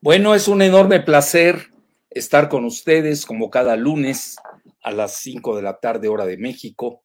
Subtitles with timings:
[0.00, 1.70] Bueno, es un enorme placer
[2.10, 4.36] estar con ustedes como cada lunes
[4.82, 7.02] a las 5 de la tarde hora de México.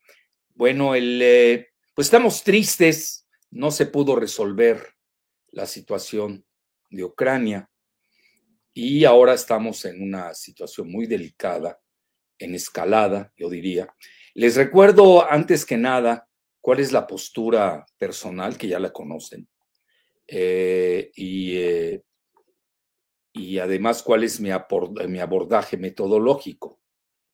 [0.55, 4.95] Bueno, el, eh, pues estamos tristes, no se pudo resolver
[5.51, 6.45] la situación
[6.91, 7.69] de Ucrania
[8.73, 11.79] y ahora estamos en una situación muy delicada,
[12.43, 13.93] en escalada, yo diría.
[14.33, 16.27] Les recuerdo antes que nada
[16.61, 19.47] cuál es la postura personal, que ya la conocen,
[20.27, 22.03] eh, y eh,
[23.33, 26.79] y además cuál es mi, abordaje metodológico.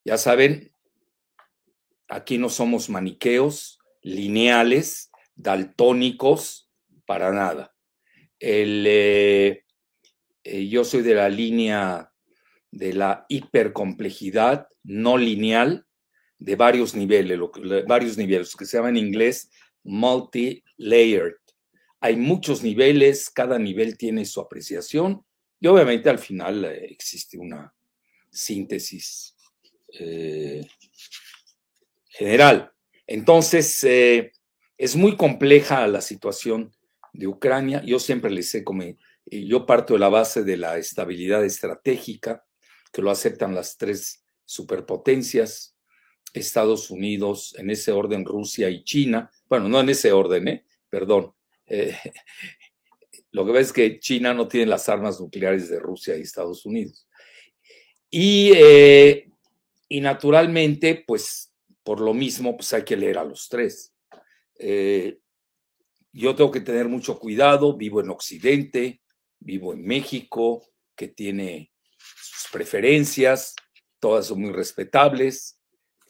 [0.06, 0.74] Ya saben,
[2.08, 6.72] aquí no somos maniqueos, lineales, daltónicos,
[7.06, 7.76] para nada.
[8.40, 9.66] Eh,
[10.44, 12.09] eh, yo soy de la línea
[12.72, 15.86] de la hipercomplejidad no lineal
[16.38, 17.52] de varios niveles, lo,
[17.88, 19.50] varios niveles, que se llama en inglés
[19.84, 21.36] multi-layered.
[22.00, 25.26] Hay muchos niveles, cada nivel tiene su apreciación
[25.60, 27.74] y obviamente al final eh, existe una
[28.32, 29.36] síntesis
[30.00, 30.66] eh,
[32.08, 32.72] general.
[33.06, 34.32] Entonces, eh,
[34.78, 36.72] es muy compleja la situación
[37.12, 37.82] de Ucrania.
[37.84, 38.84] Yo siempre les sé como
[39.32, 42.46] yo parto de la base de la estabilidad estratégica,
[42.92, 45.76] que lo aceptan las tres superpotencias,
[46.34, 49.32] Estados Unidos, en ese orden Rusia y China.
[49.48, 50.66] Bueno, no en ese orden, ¿eh?
[50.90, 51.34] perdón.
[53.32, 56.66] Lo que ves es que China no tiene las armas nucleares de Rusia y Estados
[56.66, 57.08] Unidos.
[58.10, 59.30] Y, eh,
[59.88, 61.50] y naturalmente, pues
[61.84, 63.96] por lo mismo, pues hay que leer a los tres.
[64.58, 65.18] Eh,
[66.12, 69.02] yo tengo que tener mucho cuidado, vivo en Occidente,
[69.40, 70.64] vivo en México,
[70.96, 71.69] que tiene
[72.52, 73.56] preferencias,
[74.00, 75.60] todas son muy respetables,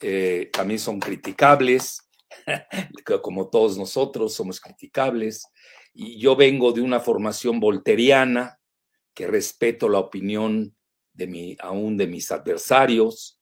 [0.02, 2.10] eh, también son criticables,
[3.22, 5.46] como todos nosotros somos criticables,
[5.94, 8.60] y yo vengo de una formación volteriana,
[9.14, 10.76] que respeto la opinión
[11.14, 13.42] de mi, aún de mis adversarios,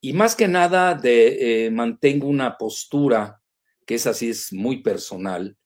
[0.00, 3.40] y más que nada eh, mantengo una postura,
[3.86, 5.56] que es así, es muy personal,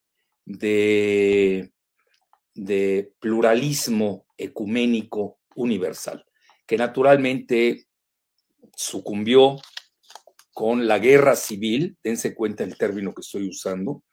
[0.44, 1.72] de,
[2.54, 6.24] de pluralismo ecuménico universal,
[6.70, 7.88] que naturalmente
[8.76, 9.56] sucumbió
[10.52, 14.04] con la guerra civil, dense cuenta el término que estoy usando,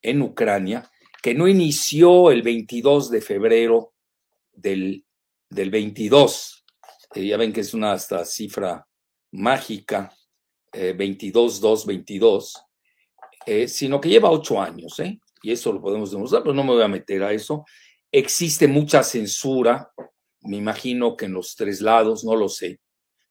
[0.00, 0.90] en Ucrania,
[1.22, 3.92] que no inició el 22 de febrero
[4.50, 5.04] del,
[5.50, 6.64] del 22.
[7.16, 8.88] Eh, ya ven que es una hasta cifra
[9.32, 10.10] mágica,
[10.72, 12.62] eh, 22, 2, 22,
[13.66, 15.20] sino que lleva ocho años, ¿eh?
[15.42, 17.66] y eso lo podemos demostrar, pero no me voy a meter a eso.
[18.10, 19.92] Existe mucha censura,
[20.46, 22.80] me imagino que en los tres lados, no lo sé,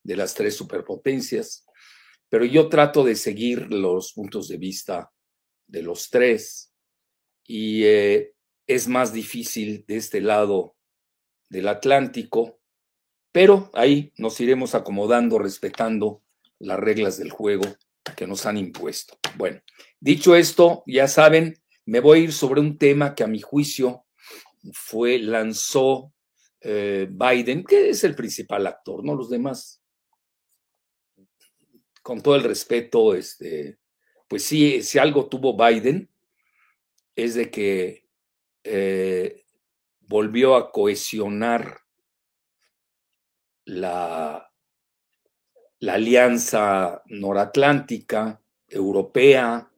[0.04, 1.66] de las tres superpotencias,
[2.30, 5.12] pero yo trato de seguir los puntos de vista
[5.68, 6.72] de los tres
[7.48, 8.34] y eh,
[8.68, 10.76] es más difícil de este lado
[11.50, 12.60] del Atlántico,
[13.32, 16.24] pero ahí nos iremos acomodando, respetando
[16.60, 17.64] las reglas del juego
[18.16, 19.18] que nos han impuesto.
[19.38, 19.62] Bueno,
[20.00, 24.06] dicho esto, ya saben, me voy a ir sobre un tema que a mi juicio
[24.74, 26.15] fue, lanzó
[26.68, 29.14] eh, Biden, que es el principal actor, ¿no?
[29.14, 29.84] Los demás,
[32.02, 33.78] con todo el respeto, este,
[34.28, 36.10] pues sí, si algo tuvo Biden,
[37.16, 38.08] es de que
[38.64, 39.46] eh,
[40.00, 41.82] volvió a cohesionar
[43.66, 44.52] la,
[45.78, 49.72] la alianza noratlántica, europea,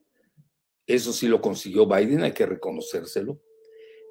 [0.85, 3.41] eso sí lo consiguió Biden, hay que reconocérselo.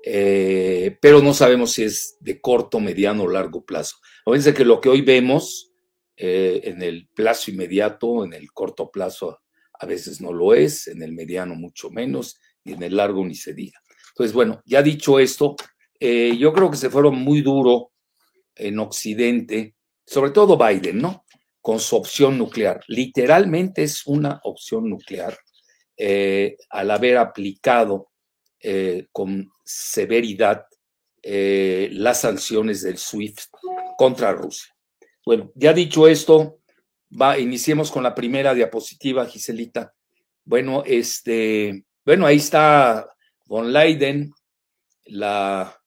[0.09, 3.97] Eh, pero no sabemos si es de corto, mediano o largo plazo.
[4.25, 5.72] Fíjense que lo que hoy vemos
[6.17, 9.41] eh, en el plazo inmediato, en el corto plazo,
[9.72, 13.35] a veces no lo es, en el mediano mucho menos, y en el largo ni
[13.35, 13.81] se diga.
[14.11, 15.56] Entonces, bueno, ya dicho esto,
[15.99, 17.91] eh, yo creo que se fueron muy duro
[18.55, 19.75] en Occidente,
[20.06, 21.25] sobre todo Biden, ¿no?
[21.61, 22.81] Con su opción nuclear.
[22.87, 25.37] Literalmente es una opción nuclear
[26.70, 28.11] al haber aplicado
[28.68, 30.66] eh, con severidad
[31.28, 33.48] las sanciones del SWIFT
[33.98, 34.72] contra Rusia.
[35.24, 36.60] Bueno, ya dicho esto,
[37.38, 39.92] iniciemos con la primera diapositiva, Giselita.
[40.44, 43.08] Bueno, este, bueno, ahí está
[43.46, 44.32] von Leiden,
[45.06, 45.82] la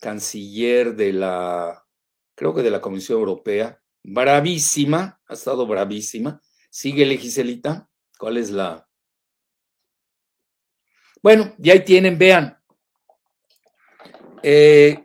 [0.00, 1.84] canciller de la,
[2.34, 6.40] creo que de la Comisión Europea, bravísima, ha estado bravísima.
[6.70, 7.88] Sigue, Giselita,
[8.18, 8.86] ¿cuál es la?
[11.22, 12.58] Bueno, ya ahí tienen, vean.
[14.42, 15.02] Eh,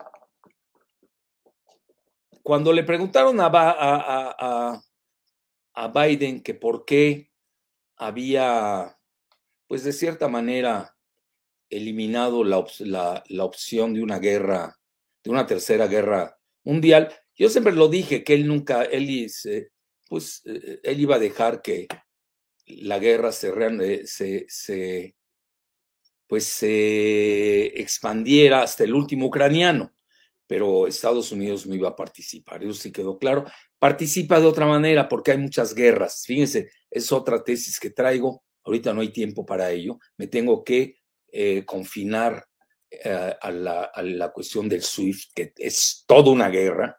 [2.41, 4.81] cuando le preguntaron a,
[5.93, 7.31] Biden que por qué
[7.97, 8.97] había,
[9.67, 10.95] pues de cierta manera,
[11.69, 12.63] eliminado la,
[13.27, 14.77] la, opción de una guerra,
[15.23, 17.13] de una tercera guerra mundial.
[17.35, 19.29] Yo siempre lo dije que él nunca, él,
[20.07, 21.87] pues, eh, él iba a dejar que
[22.67, 25.15] la guerra se, se, se,
[26.27, 29.93] pues, se expandiera hasta el último ucraniano,
[30.47, 33.45] pero Estados Unidos no iba a participar, eso sí quedó claro.
[33.79, 36.23] Participa de otra manera porque hay muchas guerras.
[36.25, 38.43] Fíjense, es otra tesis que traigo.
[38.63, 39.99] Ahorita no hay tiempo para ello.
[40.17, 40.97] Me tengo que
[41.31, 42.47] eh, confinar
[42.89, 46.97] eh, a, la, a, la, cuestión del SWIFT, que es toda una guerra.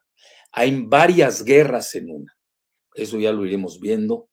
[0.52, 2.36] Hay varias guerras en una.
[2.94, 4.28] Eso ya lo iremos viendo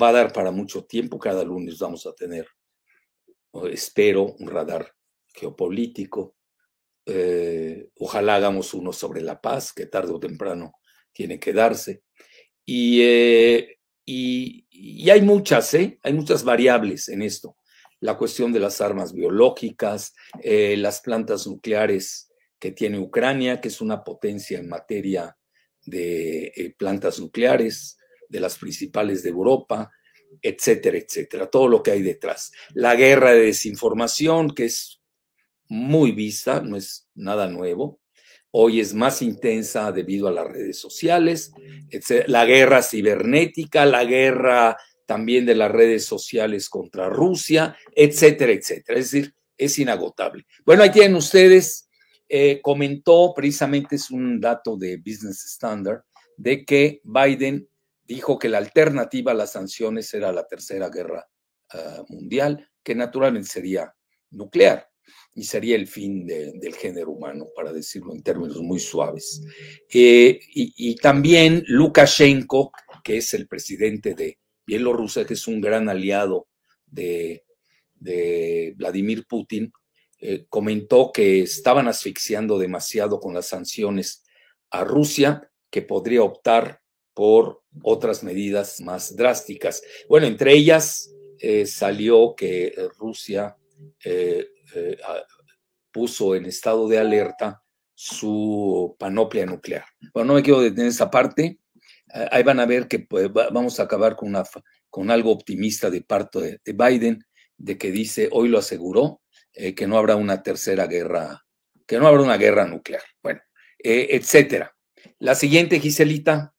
[0.00, 1.18] va a dar para mucho tiempo.
[1.18, 2.46] Cada lunes vamos a tener,
[3.70, 4.94] espero, un radar
[5.34, 6.36] geopolítico.
[7.04, 10.74] Eh, ojalá hagamos uno sobre la paz, que tarde o temprano
[11.12, 12.02] tiene que darse.
[12.64, 15.98] Y, eh, y, y, hay muchas, ¿eh?
[16.02, 17.56] hay muchas variables en esto.
[18.00, 23.80] La cuestión de las armas biológicas, eh, las plantas nucleares que tiene Ucrania, que es
[23.80, 25.36] una potencia en materia
[25.84, 27.98] de plantas nucleares,
[28.28, 29.90] de las principales de Europa,
[30.40, 32.52] etcétera, etcétera, todo lo que hay detrás.
[32.74, 35.00] La guerra de desinformación, que es
[35.68, 38.00] muy vista, no es nada nuevo.
[38.50, 41.52] Hoy es más intensa debido a las redes sociales,
[42.26, 44.76] la guerra cibernética, la guerra
[45.06, 48.98] también de las redes sociales contra Rusia, etcétera, etcétera.
[48.98, 50.46] Es decir, es inagotable.
[50.64, 51.88] Bueno, ahí tienen ustedes,
[52.28, 56.02] eh, comentó precisamente, es un dato de Business Standard,
[56.36, 57.68] de que Biden
[58.04, 61.28] dijo que la alternativa a las sanciones era la tercera guerra
[61.74, 63.94] uh, mundial, que naturalmente sería
[64.30, 64.88] nuclear
[65.34, 69.42] y sería el fin de, del género humano, para decirlo en términos muy suaves.
[69.92, 72.72] Eh, y, y, también Lukashenko,
[73.02, 76.48] que es el presidente de Bielorrusia, que es un gran aliado
[76.86, 77.44] de,
[77.94, 79.72] de Vladimir Putin,
[80.18, 84.24] eh, comentó que estaban asfixiando demasiado con las sanciones
[84.70, 86.81] a Rusia, que podría optar
[87.14, 89.82] por otras medidas más drásticas.
[90.08, 93.56] Bueno, entre ellas eh, salió que eh, Rusia
[94.04, 94.46] eh,
[95.90, 97.62] puso en estado de alerta
[97.94, 99.84] su panoplia nuclear.
[100.14, 101.58] Bueno, no me quiero detener esa parte.
[102.30, 104.44] ahí van a ver que pues, vamos a acabar con, una,
[104.88, 107.24] con algo optimista de parte de, de Biden,
[107.58, 109.20] de que dice, hoy lo aseguró,
[109.52, 111.44] que no habrá una tercera guerra,
[111.86, 113.02] que no habrá una guerra nuclear.
[113.22, 113.40] Bueno,
[113.78, 114.74] etcétera.
[115.18, 116.51] La siguiente, Giselita.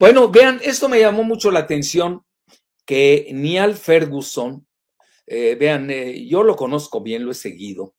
[0.00, 2.24] Bueno, vean, esto me llamó mucho la atención
[2.86, 4.66] que Niall Ferguson,
[5.26, 7.94] eh, vean, eh, yo lo conozco bien, lo he seguido,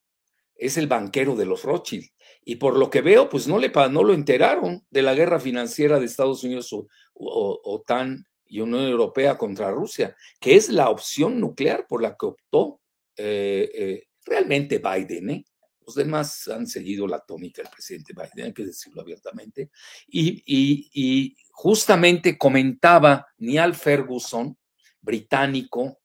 [0.56, 2.10] es el banquero de los Rothschild.
[2.44, 6.00] Y por lo que veo, pues no, le, no lo enteraron de la guerra financiera
[6.00, 11.86] de Estados Unidos o, OTAN y Unión Europea contra Rusia, que es la opción nuclear
[11.88, 12.82] por la que optó
[13.16, 15.46] eh, realmente Biden.
[15.86, 19.72] Los demás han seguido la tónica del presidente Biden, hay que decirlo abiertamente.
[20.08, 24.58] Y, justamente comentaba Niall Ferguson,
[25.02, 26.00] británico,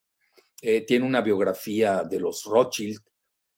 [0.61, 2.99] eh, tiene una biografía de los Rothschild.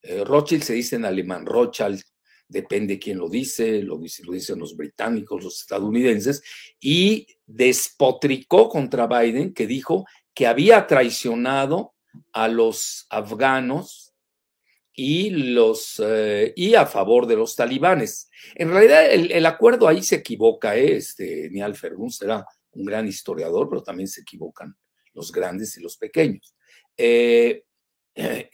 [0.02, 2.02] Eh, Rothschild se dice en alemán, Rothschild,
[2.48, 6.42] depende quién lo dice, lo, dice, lo dicen los británicos, los estadounidenses,
[6.80, 11.94] y despotricó contra Biden, que dijo que había traicionado
[12.32, 14.07] a los afganos
[15.00, 18.28] y, los, eh, y a favor de los talibanes.
[18.56, 20.96] En realidad, el, el acuerdo ahí se equivoca, ¿eh?
[20.96, 24.76] este, Niall Fergun será un gran historiador, pero también se equivocan
[25.14, 26.52] los grandes y los pequeños.
[26.96, 27.62] Eh,
[28.16, 28.50] eh,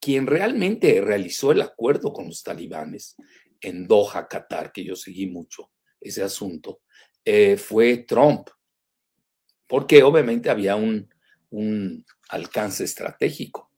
[0.00, 3.16] quien realmente realizó el acuerdo con los talibanes
[3.60, 6.80] en Doha, Qatar, que yo seguí mucho ese asunto,
[7.58, 8.48] fue Trump,
[9.66, 11.12] porque obviamente había un,
[11.50, 13.70] un alcance estratégico,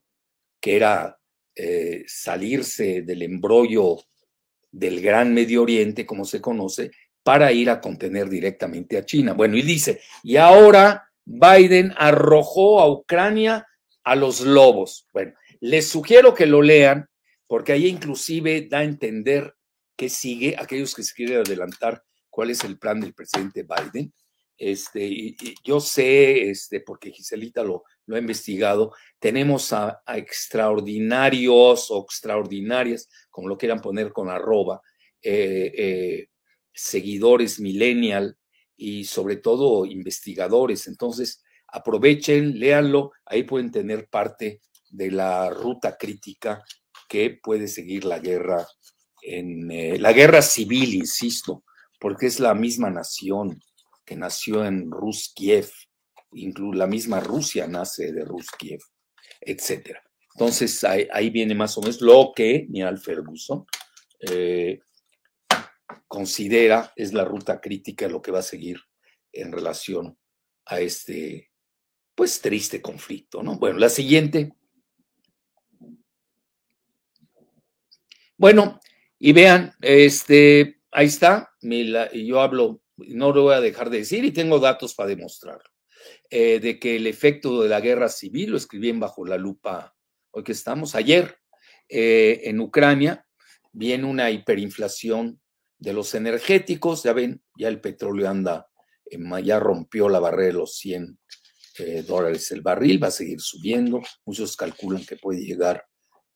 [0.61, 1.17] que era
[1.59, 3.97] eh, salirse del embrollo
[4.71, 6.91] del gran Medio Oriente, como se conoce,
[7.23, 9.33] para ir a contener directamente a China.
[9.33, 13.65] Bueno, y dice, y ahora Biden arrojó a Ucrania
[14.03, 15.07] a los lobos.
[15.11, 17.09] Bueno, les sugiero que lo lean,
[17.47, 19.55] porque ahí inclusive da a entender
[19.95, 24.13] que sigue, aquellos que se quieren adelantar, cuál es el plan del presidente Biden.
[24.57, 32.03] Este, y, yo sé, este, porque Giselita lo, ha investigado, tenemos a, a, extraordinarios o
[32.03, 34.81] extraordinarias, como lo quieran poner con arroba,
[35.21, 36.29] eh, eh,
[36.73, 38.37] seguidores millennial
[38.75, 40.87] y sobre todo investigadores.
[40.87, 46.63] Entonces, aprovechen, léanlo, ahí pueden tener parte de la ruta crítica
[47.09, 48.65] que puede seguir la guerra
[49.21, 51.63] en eh, la guerra civil, insisto,
[51.99, 53.59] porque es la misma nación
[54.07, 55.69] que nació en Ruskiev,
[56.31, 58.79] incluso la misma Rusia nace de Ruskiev,
[59.41, 59.97] etc.
[60.33, 63.65] Entonces ahí, viene más o menos lo que Niall Ferguson
[64.31, 64.79] eh,
[66.07, 68.79] considera es la ruta crítica lo que va a seguir
[69.33, 70.17] en relación
[70.65, 71.51] a este,
[72.15, 73.59] pues, triste conflicto, ¿no?
[73.59, 74.53] Bueno, la siguiente.
[78.37, 78.79] Bueno,
[79.19, 84.31] y vean, este, ahí está, yo hablo, no lo voy a dejar de decir y
[84.31, 85.69] tengo datos para demostrarlo,
[86.29, 89.95] eh, de que el efecto de la guerra civil, lo escribí en Bajo la Lupa,
[90.31, 91.37] hoy que estamos, ayer,
[91.89, 93.25] eh, en Ucrania,
[93.71, 95.39] viene una hiperinflación
[95.77, 98.67] de los energéticos, ya ven, ya el petróleo anda,
[99.43, 101.17] ya rompió la barrera de los 100
[101.79, 105.85] eh, dólares el barril, va a seguir subiendo, muchos calculan que puede llegar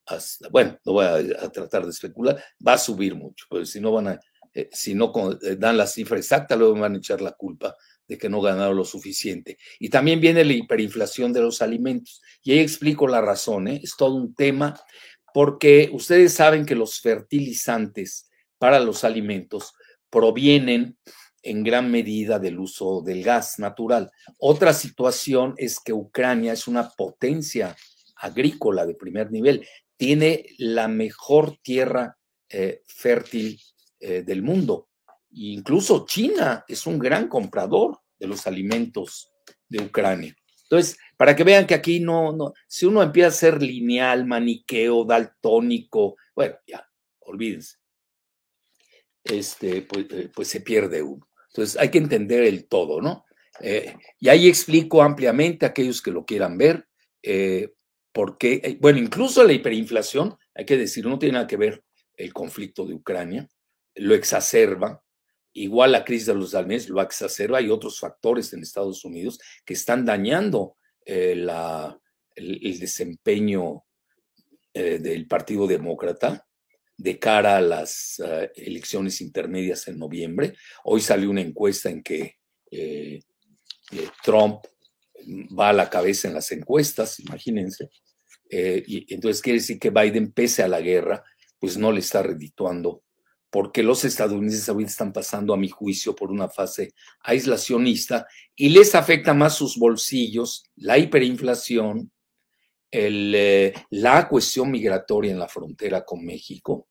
[0.05, 3.91] hasta, bueno, no voy a, tratar de especular, va a subir mucho, pero si no
[3.91, 4.19] van a,
[4.53, 7.75] eh, si no eh, dan la cifra exacta, luego van a echar la culpa
[8.07, 9.57] de que no ganaron lo suficiente.
[9.79, 12.21] Y también viene la hiperinflación de los alimentos.
[12.43, 14.79] Y ahí explico la razón, es todo un tema,
[15.33, 19.73] porque ustedes saben que los fertilizantes para los alimentos
[20.09, 20.97] provienen
[21.41, 24.11] en gran medida del uso del gas natural.
[24.37, 27.75] Otra situación es que Ucrania es una potencia
[28.17, 29.65] agrícola de primer nivel,
[29.97, 32.17] tiene la mejor tierra
[32.49, 33.59] eh, fértil
[34.01, 34.89] eh, del mundo.
[35.33, 39.31] incluso China es un gran comprador de los alimentos
[39.69, 40.35] de Ucrania.
[40.63, 45.05] Entonces, para que vean que aquí no, no, si uno empieza a ser lineal, maniqueo,
[45.05, 46.85] daltónico, bueno, ya,
[47.21, 47.81] olvídense
[49.23, 51.27] este, pues, eh, pues, se pierde uno.
[51.49, 53.25] Entonces hay que entender el todo, ¿no?
[53.59, 56.87] Eh, y ahí explico ampliamente a aquellos que lo quieran ver,
[57.21, 57.73] eh,
[58.13, 61.83] porque, bueno, incluso la hiperinflación, hay que decir, no tiene nada que ver
[62.15, 63.47] el conflicto de Ucrania,
[64.01, 65.03] lo exacerba,
[65.53, 69.73] igual la crisis de los almenes lo exacerba, hay otros factores en Estados Unidos que
[69.73, 71.99] están dañando la,
[72.35, 73.83] el, desempeño
[74.73, 76.47] del Partido Demócrata,
[77.01, 80.53] de cara a las eh, elecciones intermedias en noviembre.
[80.83, 82.35] Hoy salió una encuesta en que
[82.69, 83.19] eh,
[83.91, 84.59] eh, Trump
[85.57, 87.89] va a la cabeza en las encuestas, imagínense.
[88.51, 91.23] y entonces quiere decir que Biden, pese a la guerra,
[91.59, 93.03] pues no le está redituando,
[93.51, 98.95] porque los estadounidenses ahorita están pasando, a mi juicio, por una fase aislacionista y les
[98.95, 102.11] afecta más sus bolsillos, la hiperinflación,
[102.89, 106.87] el, la cuestión migratoria en la frontera con México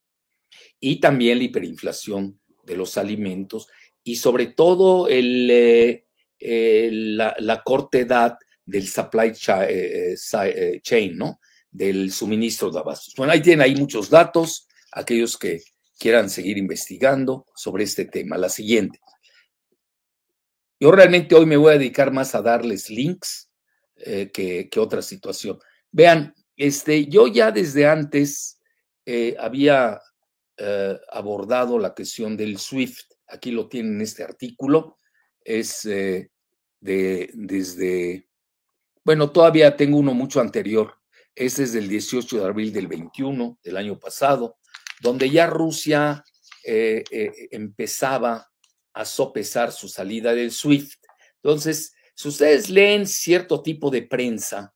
[0.78, 3.66] y también la hiperinflación de los alimentos
[4.04, 9.32] y sobre todo el, eh, la, corta edad del supply
[9.68, 11.40] eh, eh, chain, ¿no?
[11.70, 13.14] Del suministro de abastos.
[13.16, 15.62] Bueno, ahí tienen ahí muchos datos, aquellos que
[16.00, 18.36] quieran seguir investigando sobre este tema.
[18.36, 18.98] La siguiente.
[20.80, 23.50] Yo realmente hoy me voy a dedicar más a darles links
[23.94, 25.58] que, que, otra situación.
[25.92, 28.58] Vean, este, yo ya desde antes
[29.38, 30.00] había
[30.62, 33.14] eh, abordado la cuestión del SWIFT.
[33.28, 34.98] Aquí lo tienen en este artículo.
[35.42, 36.30] Es eh,
[36.80, 38.28] de, desde,
[39.02, 40.92] bueno, todavía tengo uno mucho anterior.
[41.34, 44.58] Este es del 18 de abril del 21 del año pasado,
[45.00, 46.24] donde ya Rusia
[46.64, 47.02] eh,
[47.50, 48.50] empezaba
[48.92, 51.00] a sopesar su salida del SWIFT.
[51.42, 54.74] Entonces, si ustedes leen cierto tipo de prensa,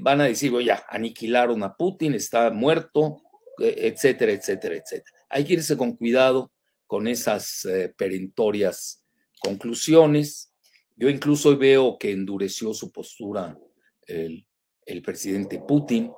[0.00, 3.22] van a decir, oye, aniquilaron a Putin, está muerto,
[3.58, 5.18] etcétera, etcétera, etcétera.
[5.28, 6.52] Hay que irse con cuidado
[6.88, 9.04] con esas eh, perentorias
[9.40, 10.52] conclusiones.
[10.96, 13.56] Yo incluso veo que endureció su postura
[14.06, 14.44] el,
[15.04, 16.10] presidente Putin,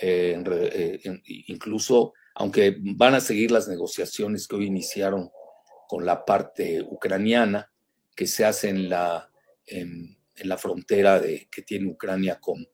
[0.00, 1.00] eh, eh,
[1.48, 5.30] incluso aunque van a seguir las negociaciones que hoy iniciaron
[5.88, 7.72] con la parte ucraniana,
[8.14, 9.30] que se hacen en la,
[9.66, 12.66] en, la frontera de, que tiene Ucrania con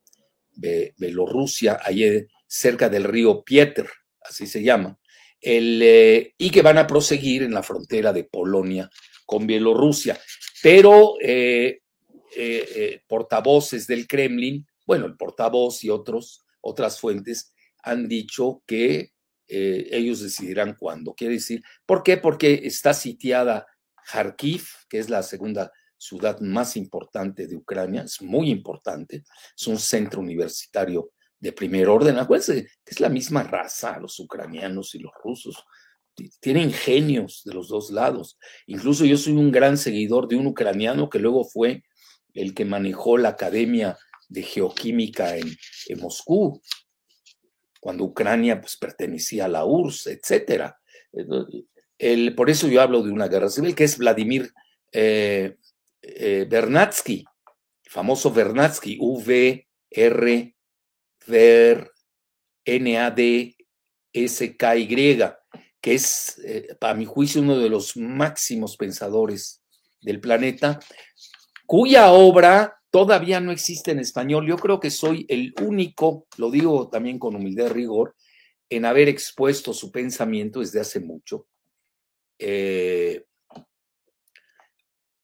[0.54, 3.88] Bielorrusia, allí cerca del río Pieter,
[4.20, 4.98] así se llama,
[5.40, 8.90] el, eh, y que van a proseguir en la frontera de Polonia
[9.24, 10.18] con Bielorrusia.
[10.60, 11.82] Pero eh,
[12.36, 17.52] eh, portavoces del Kremlin, bueno, el portavoz y otros, otras fuentes
[17.84, 19.11] han dicho que
[19.52, 21.14] ellos decidirán cuándo.
[21.14, 22.16] Quiere decir, ¿por qué?
[22.16, 23.66] Porque está sitiada
[24.10, 29.24] Kharkiv, que es la segunda ciudad más importante de Ucrania, es muy importante,
[29.56, 32.18] es un centro universitario de primer orden.
[32.18, 35.64] Acuérdense que es la misma raza, los ucranianos y los rusos.
[36.40, 38.38] Tienen genios de los dos lados.
[38.66, 41.84] Incluso yo soy un gran seguidor de un ucraniano que luego fue
[42.34, 43.96] el que manejó la Academia
[44.28, 45.56] de Geoquímica en,
[46.00, 46.60] Moscú,
[47.82, 50.72] cuando Ucrania pues, pertenecía a la URSS, etc.
[51.98, 54.52] El, por eso yo hablo de una guerra civil, que es Vladimir
[54.92, 55.56] eh,
[56.00, 57.24] eh, Bernatsky,
[57.82, 60.54] famoso Bernatsky, V-R,
[61.26, 61.90] Ver,
[62.64, 63.58] N-A-D-S-K-Y,
[65.80, 69.60] que es, eh, a mi juicio, uno de los máximos pensadores
[70.00, 70.78] del planeta,
[71.72, 74.46] cuya obra todavía no existe en español.
[74.46, 78.14] Yo creo que soy el único, lo digo también con humildad y rigor,
[78.68, 81.48] en haber expuesto su pensamiento desde hace mucho.
[82.38, 83.24] Eh,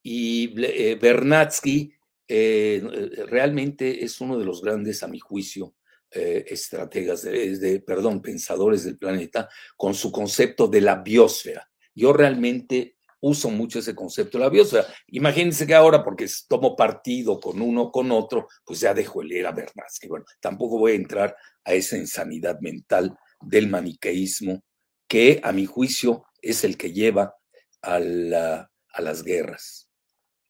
[0.01, 1.93] y eh, Bernatsky
[2.27, 2.81] eh,
[3.27, 5.75] realmente es uno de los grandes, a mi juicio,
[6.09, 11.69] estrategas, de, perdón, pensadores del planeta, con su concepto de la biosfera.
[11.93, 14.85] Yo realmente uso mucho ese concepto de la biosfera.
[15.07, 19.47] Imagínense que ahora, porque tomo partido con uno con otro, pues ya dejo el leer
[19.47, 20.07] a Bernatsky.
[20.07, 24.63] Bueno, tampoco voy a entrar a esa insanidad mental del maniqueísmo,
[25.07, 27.35] que a mi juicio es el que lleva
[27.81, 29.89] a, las guerras.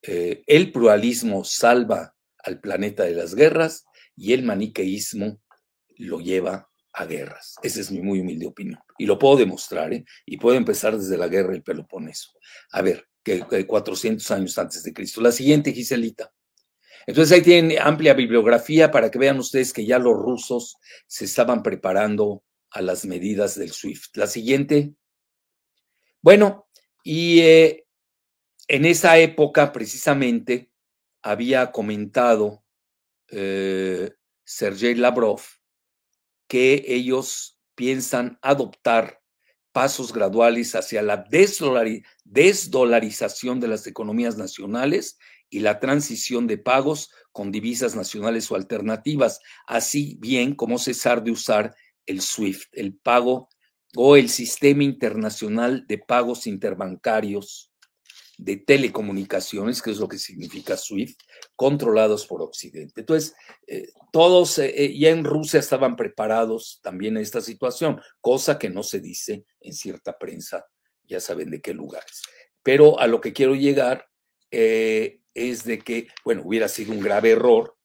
[0.02, 3.84] Eh, el pluralismo salva al planeta de las guerras
[4.16, 5.40] y el maniqueísmo
[5.96, 7.56] lo lleva a guerras.
[7.62, 8.80] Esa es mi muy humilde opinión.
[9.00, 10.04] Y lo puedo demostrar, ¿eh?
[10.26, 12.32] Y puedo empezar desde la guerra del Peloponeso.
[12.72, 15.22] A ver, que, 400 años antes de Cristo.
[15.22, 16.30] La siguiente, Giselita.
[17.06, 20.76] Entonces ahí tienen amplia bibliografía para que vean ustedes que ya los rusos
[21.06, 24.18] se estaban preparando a las medidas del SWIFT.
[24.18, 24.92] La siguiente.
[26.20, 26.68] Bueno,
[27.02, 27.86] y eh,
[28.68, 30.70] en esa época precisamente
[31.22, 32.62] había comentado
[33.28, 34.10] eh,
[34.44, 35.40] Sergei Lavrov
[36.46, 39.22] que ellos piensan adoptar
[39.72, 41.24] pasos graduales hacia la
[42.26, 45.16] desdolarización de las economías nacionales
[45.48, 51.30] y la transición de pagos con divisas nacionales o alternativas, así bien como cesar de
[51.30, 53.48] usar el SWIFT, el pago
[53.96, 57.69] o el Sistema Internacional de Pagos Interbancarios
[58.40, 61.20] de Telecomunicaciones, que es lo que significa SWIFT,
[61.56, 63.00] controlados por Occidente.
[63.00, 63.34] Entonces,
[63.66, 68.70] eh, todos eh, eh, ya en Rusia estaban preparados también a esta situación, cosa que
[68.70, 70.66] no se dice en cierta prensa,
[71.04, 72.22] ya saben de qué lugares.
[72.62, 74.06] Pero a lo que quiero llegar
[74.50, 77.76] es de que, bueno, hubiera sido un grave error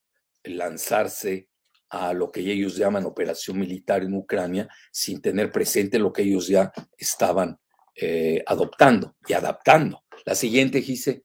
[0.43, 1.49] lanzarse
[1.89, 6.47] a lo que ellos llaman operación militar en Ucrania sin tener presente lo que ellos
[6.47, 7.59] ya estaban
[8.47, 10.04] adoptando y adaptando.
[10.25, 11.23] La siguiente, Gise.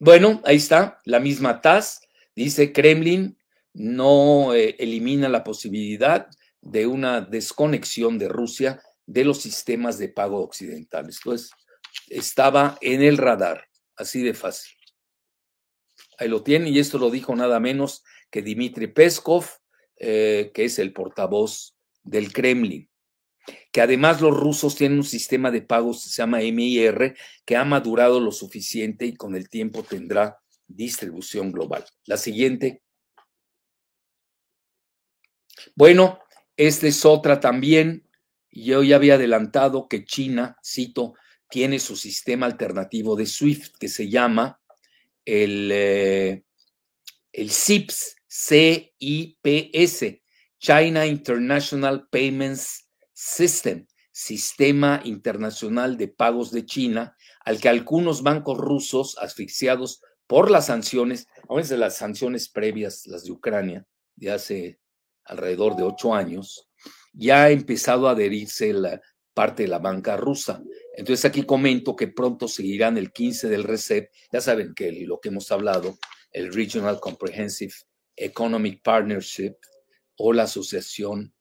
[0.00, 2.00] Bueno, ahí está, la misma TAS.
[2.34, 3.38] Dice Kremlin
[3.74, 6.28] no eh, elimina la posibilidad
[6.60, 11.18] de una desconexión de Rusia de los sistemas de pago occidentales.
[11.18, 11.50] Entonces,
[12.08, 14.76] estaba en el radar, así de fácil.
[16.18, 19.44] Ahí lo tiene, y esto lo dijo nada menos que Dmitry Peskov,
[20.04, 22.90] eh, que es el portavoz del Kremlin.
[23.70, 27.64] Que además los rusos tienen un sistema de pagos que se llama MIR, que ha
[27.64, 31.84] madurado lo suficiente y con el tiempo tendrá distribución global.
[32.06, 32.82] La siguiente.
[35.76, 36.18] Bueno,
[36.56, 38.08] esta es otra también.
[38.50, 41.14] Yo ya había adelantado que China, cito,
[41.48, 44.60] tiene su sistema alternativo de SWIFT que se llama
[45.24, 46.42] el, eh,
[47.32, 50.22] el CIPS, C-I-P-S,
[50.58, 57.14] China International Payments System, Sistema Internacional de Pagos de China,
[57.44, 63.24] al que algunos bancos rusos asfixiados por las sanciones, a veces las sanciones previas, las
[63.24, 64.80] de Ucrania, de hace
[65.24, 66.70] alrededor de ocho años,
[67.12, 68.98] ya ha empezado a adherirse la
[69.34, 70.62] parte de la banca rusa.
[70.96, 75.28] Entonces aquí comento que pronto seguirán el 15 del RECEP, ya saben que lo que
[75.28, 75.98] hemos hablado,
[76.30, 77.74] el Regional Comprehensive
[78.16, 79.54] Economic Partnership
[80.16, 81.34] o la Asociación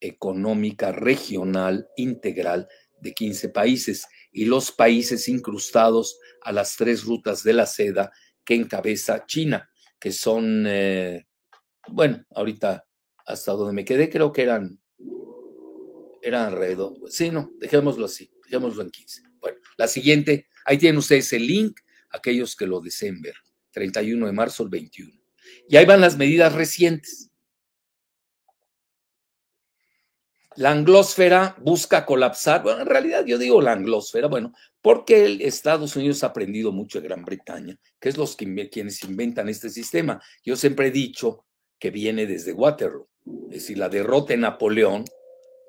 [0.00, 2.68] Económica Regional Integral
[3.00, 8.12] de 15 países y los países incrustados a las tres rutas de la seda
[8.44, 11.26] que encabeza China, que son, eh,
[11.88, 12.86] bueno, ahorita
[13.26, 14.80] hasta donde me quedé creo que eran,
[16.20, 19.22] eran alrededor, sí, no, dejémoslo así, dejémoslo en 15.
[19.40, 23.34] Bueno, la siguiente, ahí tienen ustedes el link, aquellos que lo deseen ver,
[23.72, 25.23] 31 de marzo al 21.
[25.68, 27.30] Y ahí van las medidas recientes.
[30.56, 32.62] La anglosfera busca colapsar.
[32.62, 37.00] Bueno, en realidad yo digo la anglosfera, bueno, porque el Estados Unidos ha aprendido mucho
[37.00, 40.22] de Gran Bretaña, que es los que, quienes inventan este sistema.
[40.44, 41.46] Yo siempre he dicho
[41.78, 43.08] que viene desde Waterloo.
[43.50, 45.04] Es decir, la derrota de Napoleón,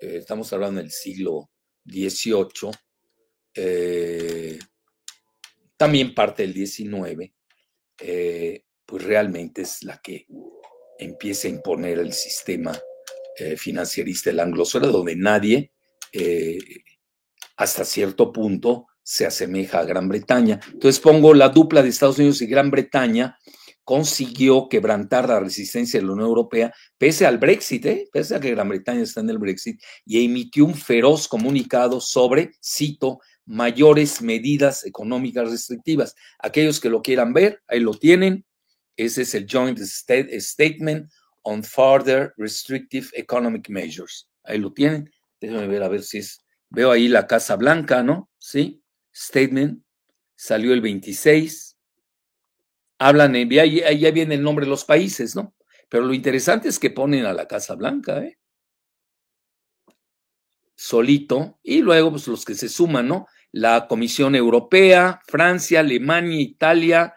[0.02, 1.50] eh, estamos hablando del siglo
[1.86, 2.72] XVIII,
[3.56, 4.60] eh,
[5.78, 7.34] también parte del XIX,
[8.00, 10.28] eh, pues realmente es la que
[10.98, 12.78] empieza a imponer el sistema
[13.38, 15.72] eh, financierista de la donde nadie,
[16.12, 16.58] eh,
[17.58, 20.60] hasta cierto punto, se asemeja a Gran Bretaña.
[20.72, 23.38] Entonces pongo la dupla de Estados Unidos y Gran Bretaña
[23.86, 28.10] consiguió quebrantar la resistencia de la Unión Europea, pese al Brexit, ¿eh?
[28.12, 32.54] pese a que Gran Bretaña está en el Brexit, y emitió un feroz comunicado sobre,
[32.64, 36.16] cito, mayores medidas económicas restrictivas.
[36.40, 38.44] Aquellos que lo quieran ver, ahí lo tienen.
[38.98, 41.12] Ese es el Joint Statement
[41.44, 44.30] on Further Restrictive Economic Measures.
[44.44, 45.12] Ahí lo tienen.
[45.40, 46.42] Déjenme ver a ver si es.
[46.70, 48.30] Veo ahí la Casa Blanca, ¿no?
[48.38, 48.82] Sí.
[49.14, 49.84] Statement.
[50.36, 51.76] Salió el 26
[53.00, 55.54] hablan, en, ahí, ya viene el nombre de los países, ¿no?
[55.90, 58.38] Pero lo interesante es que ponen a la Casa Blanca, ¿eh?
[60.76, 63.28] Solito, y luego pues, los que se suman, ¿no?
[63.52, 67.16] La Comisión Europea, Francia, Alemania, Italia,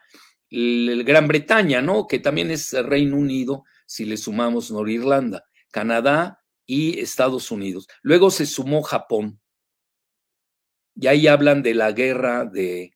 [0.51, 2.07] el Gran Bretaña, ¿no?
[2.07, 7.89] Que también es Reino Unido, si le sumamos Norirlanda, Canadá y Estados Unidos.
[8.03, 9.41] Luego se sumó Japón.
[10.95, 12.93] Y ahí hablan de la guerra de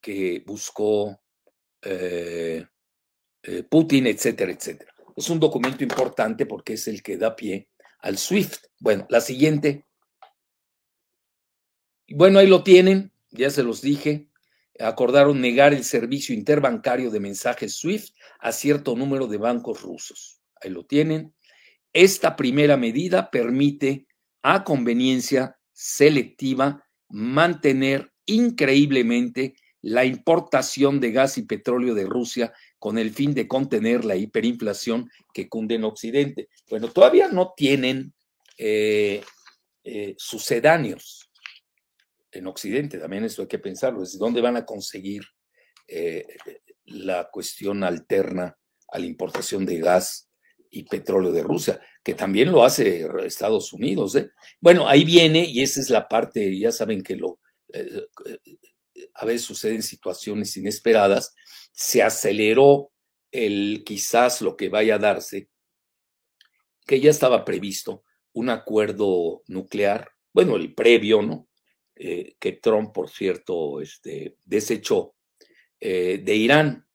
[0.00, 1.20] que buscó
[1.82, 2.66] eh,
[3.42, 4.92] eh, Putin, etcétera, etcétera.
[5.16, 7.68] Es un documento importante porque es el que da pie
[8.00, 8.66] al SWIFT.
[8.78, 9.84] Bueno, la siguiente.
[12.08, 14.28] Bueno, ahí lo tienen, ya se los dije.
[14.80, 20.40] Acordaron negar el servicio interbancario de mensajes SWIFT a cierto número de bancos rusos.
[20.60, 21.34] Ahí lo tienen.
[21.92, 24.06] Esta primera medida permite
[24.42, 33.12] a conveniencia selectiva mantener increíblemente la importación de gas y petróleo de Rusia con el
[33.12, 36.48] fin de contener la hiperinflación que cunde en Occidente.
[36.68, 38.12] Bueno, todavía no tienen
[38.58, 39.22] eh,
[39.84, 41.25] eh, sucedáneos
[42.36, 45.22] en Occidente, también eso hay que pensarlo, es dónde van a conseguir
[45.88, 46.26] eh,
[46.84, 48.56] la cuestión alterna
[48.88, 50.30] a la importación de gas
[50.70, 54.16] y petróleo de Rusia, que también lo hace Estados Unidos.
[54.60, 57.40] Bueno, ahí viene, y esa es la parte, ya saben que lo
[59.14, 61.34] a veces suceden situaciones inesperadas,
[61.72, 62.92] se aceleró
[63.30, 65.48] el quizás lo que vaya a darse,
[66.86, 71.48] que ya estaba previsto un acuerdo nuclear, bueno, el previo, ¿no?
[71.98, 75.14] Eh, que Trump, por cierto, este, desechó
[75.80, 76.86] eh, de Irán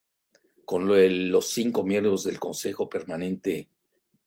[0.64, 0.88] con
[1.32, 3.70] los cinco miembros del Consejo Permanente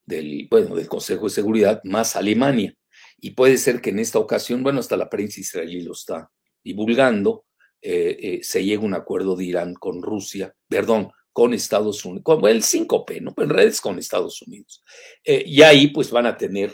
[0.05, 2.75] del, bueno, del Consejo de Seguridad, más Alemania.
[3.19, 6.29] Y puede ser que en esta ocasión, bueno, hasta la prensa israelí lo está
[6.61, 7.45] divulgando,
[7.81, 12.45] eh, se llega a un acuerdo de Irán con Rusia, perdón, con Estados Unidos, con
[12.47, 13.33] el 5P, ¿no?
[13.37, 14.83] En redes con Estados Unidos.
[15.23, 16.73] Y ahí pues van a tener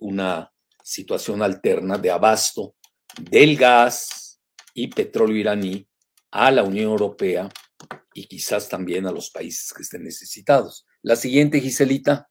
[0.00, 2.75] una situación alterna de abasto
[3.20, 4.40] del gas
[4.74, 5.88] y petróleo iraní
[6.30, 7.48] a la Unión Europea
[8.12, 10.86] y quizás también a los países que estén necesitados.
[11.02, 12.30] La siguiente, Giselita.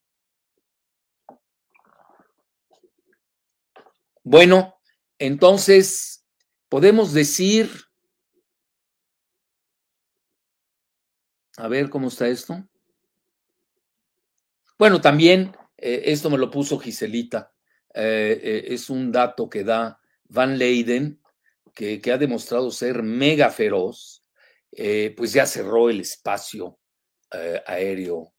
[4.24, 4.80] Bueno,
[5.20, 6.26] entonces
[6.70, 7.70] podemos decir,
[11.58, 12.68] a ver cómo está esto.
[14.78, 17.54] Bueno, también eh, esto me lo puso Giselita.
[17.94, 21.22] Eh, eh, es un dato que da Van Leyden,
[21.74, 24.26] que, ha demostrado ser mega feroz,
[25.16, 26.80] pues ya cerró el espacio
[27.66, 28.34] aéreo.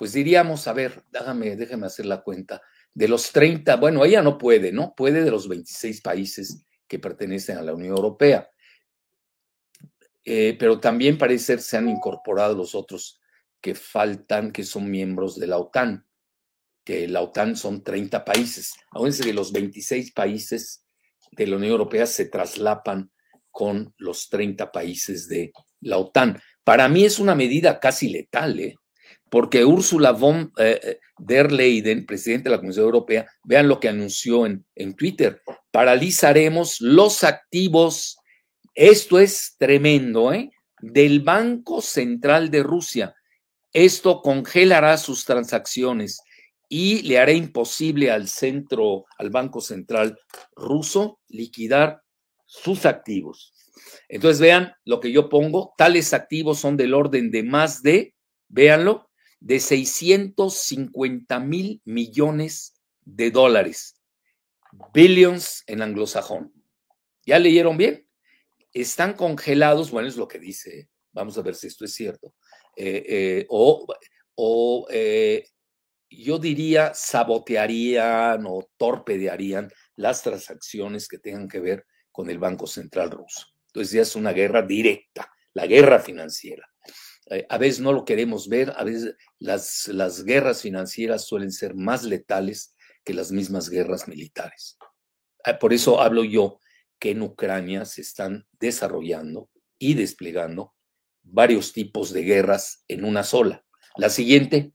[0.00, 2.62] Pues diríamos, a ver, déjame, hacer la cuenta.
[2.94, 4.94] De los 30, bueno, ella no puede, ¿no?
[4.96, 8.48] Puede de los 26 países que pertenecen a la Unión Europea.
[10.24, 13.20] Eh, pero también parece ser se han incorporado los otros
[13.60, 16.06] que faltan, que son miembros de la OTAN,
[16.82, 18.72] que la OTAN son 30 países.
[18.90, 20.86] Acuérdense que los 26 países
[21.30, 23.10] de la Unión Europea se traslapan
[23.50, 26.40] con los 30 países de la OTAN.
[26.64, 28.76] Para mí es una medida casi letal, ¿eh?
[29.28, 34.46] porque Ursula von eh, der Leyen, presidente de la Comisión Europea, vean lo que anunció
[34.46, 38.18] en, en Twitter, paralizaremos los activos,
[38.74, 40.50] esto es tremendo, ¿eh?
[40.80, 43.14] del Banco Central de Rusia.
[43.72, 46.20] Esto congelará sus transacciones
[46.72, 50.16] y le hará imposible al centro, al Banco Central
[50.54, 52.02] ruso, liquidar
[52.46, 53.52] sus activos.
[54.08, 58.14] Entonces vean lo que yo pongo, tales activos son del orden de más de,
[58.48, 64.00] véanlo, de 650 mil millones de dólares
[64.94, 66.52] billions en anglosajón.
[67.26, 68.06] ¿Ya leyeron bien?
[68.72, 72.34] Están congelados, bueno, es lo que dice, vamos a ver si esto es cierto,
[72.76, 73.86] eh, eh, o,
[74.36, 75.44] o eh,
[76.10, 83.10] yo diría sabotearían o torpedearían las transacciones que tengan que ver con el Banco Central
[83.10, 83.46] ruso.
[83.68, 86.66] Entonces ya es una guerra directa, la guerra financiera.
[87.30, 91.74] eh, a veces no lo queremos ver, a veces las, las guerras financieras suelen ser
[91.74, 94.76] más letales que las mismas guerras militares.
[95.44, 96.58] Ah, por eso hablo yo
[96.98, 100.74] que en Ucrania se están desarrollando y desplegando
[101.22, 103.64] varios tipos de guerras en una sola.
[103.96, 104.72] La siguiente.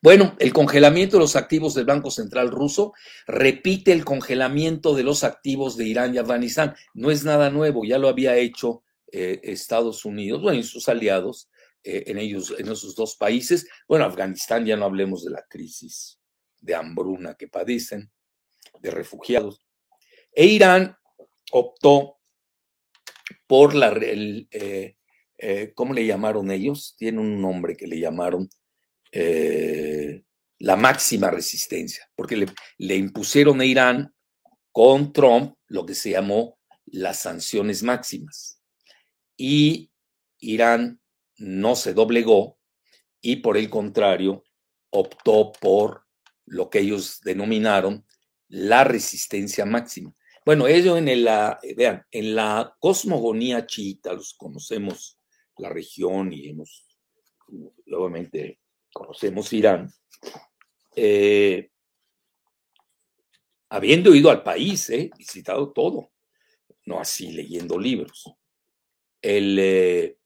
[0.00, 2.94] Bueno, el congelamiento de los activos del Banco Central ruso
[3.26, 6.74] repite el congelamiento de los activos de Irán y Afganistán.
[6.94, 11.50] No es nada nuevo, ya lo había hecho eh, Estados Unidos, bueno, y sus aliados
[11.82, 13.68] eh, en, ellos, en esos dos países.
[13.86, 16.18] Bueno, Afganistán ya no hablemos de la crisis
[16.60, 18.10] de hambruna que padecen,
[18.80, 19.60] de refugiados.
[20.32, 20.96] E Irán
[21.52, 22.16] optó
[23.46, 26.94] por la, el, eh, ¿cómo le llamaron ellos?
[26.96, 28.48] Tiene un nombre que le llamaron
[29.18, 30.24] eh,
[30.58, 34.14] la máxima resistencia, porque le, impusieron a Irán
[34.72, 38.60] con Trump lo que se llamó las sanciones máximas.
[39.34, 39.90] Y
[40.38, 41.00] Irán
[41.38, 42.58] no se doblegó
[43.22, 44.44] y por el contrario
[44.90, 46.04] optó por
[46.44, 48.04] lo que ellos denominaron
[48.48, 50.14] la resistencia máxima.
[50.44, 55.18] Bueno, ello en la, vean, en la cosmogonía chiita, los conocemos
[55.56, 56.86] la región y hemos,
[57.90, 58.60] obviamente,
[58.96, 59.92] conocemos Irán,
[60.94, 61.70] eh,
[63.68, 66.12] habiendo ido al país, eh, visitado todo,
[66.86, 68.32] no así leyendo libros.
[69.20, 70.18] El, eh,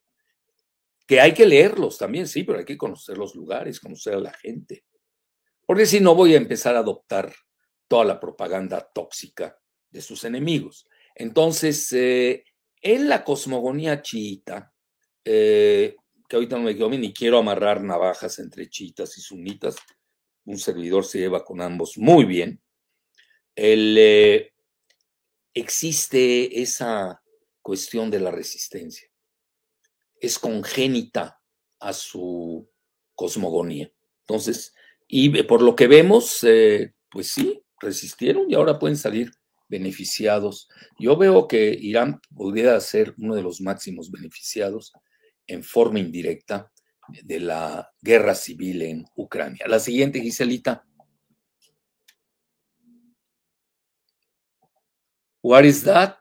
[1.07, 4.33] que hay que leerlos también, sí, pero hay que conocer los lugares, conocer a la
[4.33, 4.85] gente.
[5.67, 7.35] Porque si no voy a empezar a adoptar
[7.89, 9.59] toda la propaganda tóxica
[9.91, 10.87] de sus enemigos.
[11.17, 14.73] Entonces, en la cosmogonía chiita,
[15.25, 15.97] eh,
[16.31, 19.75] que ahorita no me quedo ni quiero amarrar navajas entre chiitas y sunitas.
[20.45, 22.63] Un servidor se lleva con ambos muy bien.
[23.57, 24.55] El, eh,
[25.53, 27.21] existe esa
[27.61, 29.09] cuestión de la resistencia.
[30.21, 31.43] Es congénita
[31.81, 32.71] a su
[33.17, 33.91] cosmogonía.
[34.21, 34.73] Entonces,
[35.09, 39.33] y por lo que vemos, eh, pues sí, resistieron y ahora pueden salir
[39.67, 40.69] beneficiados.
[40.97, 44.93] Yo veo que Irán podría ser uno de los máximos beneficiados
[45.51, 46.73] en forma indirecta
[47.23, 49.67] de la guerra civil en Ucrania.
[49.67, 50.87] La siguiente, Giselita.
[55.43, 56.17] What is that?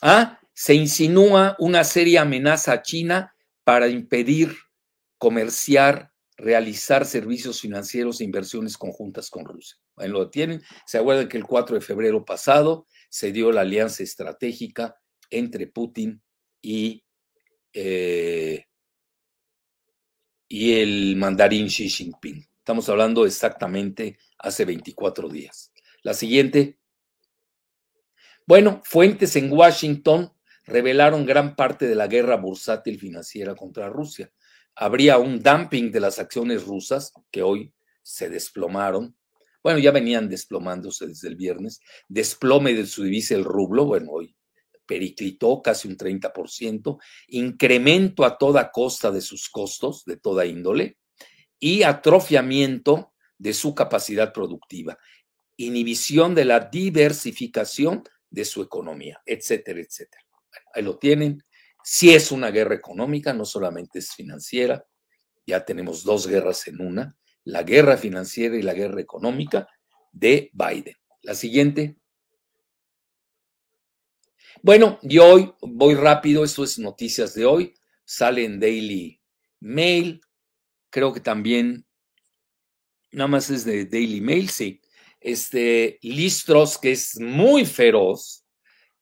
[0.00, 3.34] Ah, se insinúa una seria amenaza a China
[3.64, 4.56] para impedir
[5.18, 9.76] comerciar, realizar servicios financieros e inversiones conjuntas con Rusia.
[9.94, 10.62] Bueno, lo tienen.
[10.86, 14.96] Se acuerdan que el 4 de febrero pasado se dio la alianza estratégica
[15.30, 16.22] entre Putin
[16.62, 17.04] y
[17.72, 18.64] eh,
[20.48, 22.46] y el mandarín Xi Jinping.
[22.58, 25.72] Estamos hablando exactamente hace 24 días.
[26.02, 26.78] La siguiente.
[28.46, 30.32] Bueno, fuentes en Washington
[30.64, 34.30] revelaron gran parte de la guerra bursátil financiera contra Rusia.
[34.74, 39.16] Habría un dumping de las acciones rusas que hoy se desplomaron.
[39.62, 41.80] Bueno, ya venían desplomándose desde el viernes.
[42.08, 43.86] Desplome de su divisa el rublo.
[43.86, 44.34] Bueno, hoy
[44.88, 46.98] periclitó casi un 30%,
[47.28, 50.96] incremento a toda costa de sus costos, de toda índole,
[51.60, 54.98] y atrofiamiento de su capacidad productiva,
[55.58, 60.24] inhibición de la diversificación de su economía, etcétera, etcétera.
[60.74, 61.42] ahí lo tienen.
[61.84, 64.84] Si es una guerra económica, no solamente es financiera,
[65.46, 69.68] ya tenemos dos guerras en una, la guerra financiera y la guerra económica
[70.12, 70.94] de Biden.
[71.22, 71.96] La siguiente.
[74.62, 79.20] Bueno, y hoy voy rápido, esto es noticias de hoy, sale en Daily
[79.60, 80.20] Mail,
[80.90, 81.86] creo que también,
[83.12, 84.80] nada más es de Daily Mail, sí.
[85.20, 88.44] Este Listros, que es muy feroz,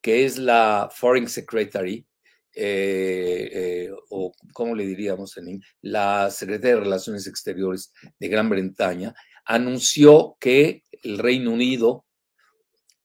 [0.01, 2.07] que es la Foreign Secretary,
[2.55, 9.15] eh, eh, o cómo le diríamos en la Secretaria de Relaciones Exteriores de Gran Bretaña,
[9.45, 12.06] anunció que el Reino Unido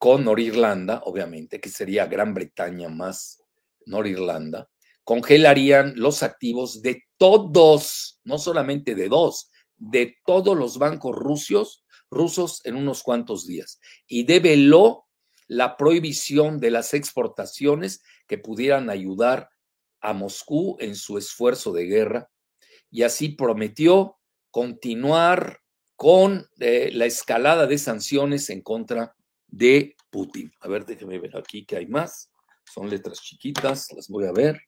[0.02, 3.44] con Norirlanda, obviamente, que sería Gran Bretaña más
[3.86, 4.68] Norirlanda,
[5.04, 12.62] congelarían los activos de todos, no solamente de dos, de todos los bancos rusos, rusos
[12.66, 13.80] en unos cuantos días.
[14.08, 15.06] Y develó
[15.46, 19.52] la prohibición de las exportaciones que pudieran ayudar
[20.00, 22.32] a Moscú en su esfuerzo de guerra.
[22.90, 24.18] Y así prometió
[24.50, 25.60] continuar
[25.96, 29.16] con eh, la escalada de sanciones en contra
[29.52, 30.52] de Putin.
[30.62, 32.32] A ver, déjeme ver aquí que hay más.
[32.74, 34.62] Son letras chiquitas, las voy a ver.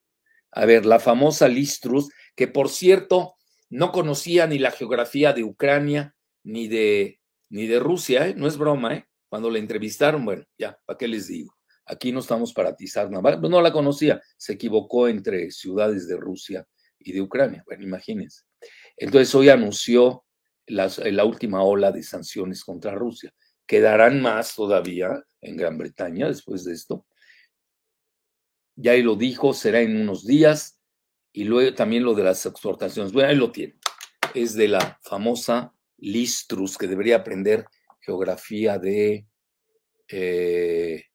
[0.51, 3.35] A ver, la famosa Listrus, que por cierto
[3.69, 7.19] no conocía ni la geografía de Ucrania ni de,
[7.49, 8.35] ni de Rusia, ¿eh?
[8.35, 9.07] no es broma, ¿eh?
[9.29, 11.55] Cuando la entrevistaron, bueno, ya, ¿para qué les digo?
[11.85, 13.37] Aquí no estamos para atizar nada.
[13.37, 16.67] No la conocía, se equivocó entre ciudades de Rusia
[16.99, 17.63] y de Ucrania.
[17.65, 18.43] Bueno, imagínense.
[18.95, 20.23] Entonces hoy anunció
[20.67, 23.33] la última ola de sanciones contra Rusia.
[23.73, 27.07] Quedarán más todavía en Gran Bretaña después de esto.
[28.75, 30.79] Ya él lo dijo, será en unos días.
[31.31, 33.11] Y luego también lo de las exportaciones.
[33.11, 33.73] Bueno, ahí lo tiene.
[34.35, 37.65] Es de la famosa Listrus, que debería aprender
[37.99, 39.25] geografía de,
[40.07, 41.05] eh,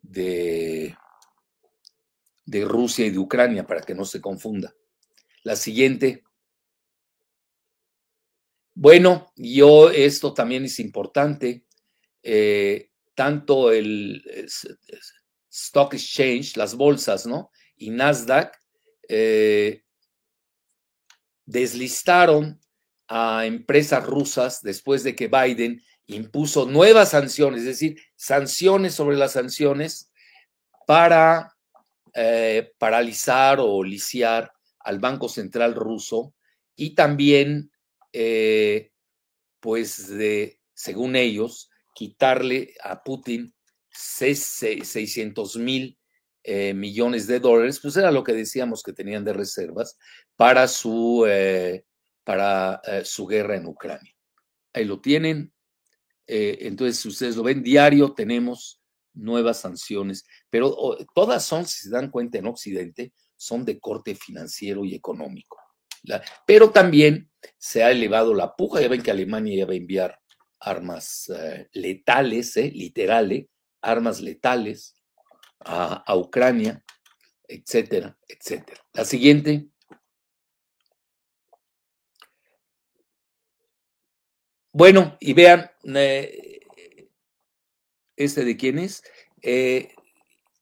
[0.00, 0.96] de,
[2.44, 4.72] de Rusia y de Ucrania para que no se confunda.
[5.42, 6.22] La siguiente.
[8.74, 11.66] Bueno, yo, esto también es importante.
[12.22, 14.22] Eh, tanto el,
[15.50, 17.50] Stock Exchange, las bolsas, ¿no?
[17.76, 18.56] Y Nasdaq
[19.08, 19.82] eh,
[21.44, 22.60] deslistaron
[23.08, 29.32] a empresas rusas después de que Biden impuso nuevas sanciones, es decir, sanciones sobre las
[29.32, 30.10] sanciones
[30.86, 31.56] para
[32.14, 36.34] eh, paralizar o lisiar al Banco Central ruso
[36.76, 37.70] y también,
[38.12, 38.92] eh,
[39.60, 43.54] pues, de, según ellos, quitarle a Putin
[43.90, 45.98] 600 mil
[46.42, 49.98] eh, millones de dólares, pues era lo que decíamos que tenían de reservas
[50.36, 51.26] para su,
[52.24, 54.14] para, su guerra en Ucrania.
[54.72, 55.52] Ahí lo tienen,
[56.32, 58.80] eh, entonces, si ustedes lo ven diario, tenemos
[59.14, 64.84] nuevas sanciones, pero todas son, si se dan cuenta en Occidente, son de corte financiero
[64.84, 65.56] y económico.
[66.46, 70.19] pero también se ha elevado la puja, ya ven que Alemania ya va a enviar
[70.60, 73.46] armas eh, letales, eh, literales,
[73.80, 74.94] armas letales
[75.60, 76.84] a, Ucrania,
[77.48, 78.80] etcétera, etcétera.
[78.92, 79.68] La siguiente.
[84.72, 86.60] Bueno, y vean, eh,
[88.16, 89.02] este de quién es.
[89.42, 89.94] Eh,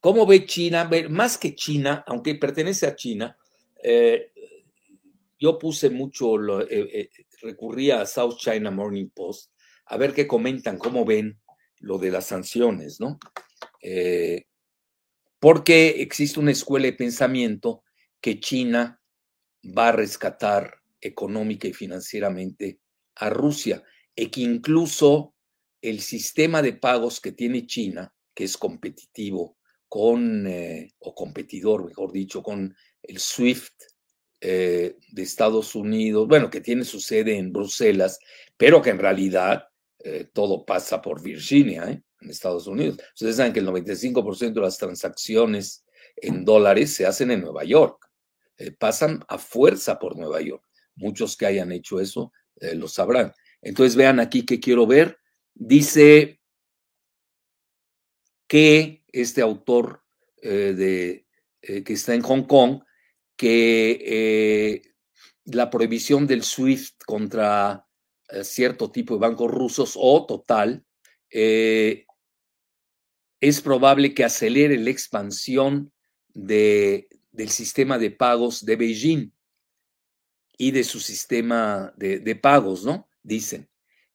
[0.01, 0.89] ¿Cómo ve China?
[1.11, 3.37] Más que China, aunque pertenece a China,
[5.41, 6.37] yo puse mucho,
[7.43, 9.51] recurría a South China Morning Post
[9.89, 11.41] a ver qué comentan, cómo ven
[11.81, 13.19] lo de las sanciones, ¿no?
[15.41, 17.85] porque existe una escuela de pensamiento
[18.21, 19.01] que China
[19.65, 22.81] va a rescatar económica y financieramente
[23.17, 23.83] a Rusia
[24.15, 25.35] y que incluso
[25.81, 29.57] el sistema de pagos que tiene China, que es competitivo
[29.89, 33.75] con, eh, o competidor, mejor dicho, con el SWIFT
[34.41, 38.19] eh, de Estados Unidos, bueno, que tiene su sede en Bruselas,
[38.57, 39.65] pero que en realidad
[40.09, 42.99] eh, todo pasa por Virginia, en Estados Unidos.
[43.15, 45.85] Ustedes saben que el 95% de las transacciones
[46.17, 48.11] en dólares se hacen en Nueva York,
[48.79, 50.65] pasan a fuerza por Nueva York.
[50.97, 53.33] Muchos que hayan hecho eso lo sabrán.
[53.63, 55.19] Entonces vean aquí que quiero ver.
[55.55, 56.41] Dice
[58.49, 60.03] que este autor
[60.43, 61.27] eh, de,
[61.63, 62.83] eh, que está en Hong Kong,
[63.37, 64.83] que eh,
[65.45, 67.87] la prohibición del SWIFT contra
[68.43, 70.85] cierto tipo de bancos rusos o total,
[71.31, 72.05] es
[73.63, 75.93] probable que acelere la expansión
[76.29, 79.33] de, del sistema de pagos de Beijing
[80.57, 83.09] y de su sistema de, de pagos, ¿no?
[83.29, 83.69] dicen.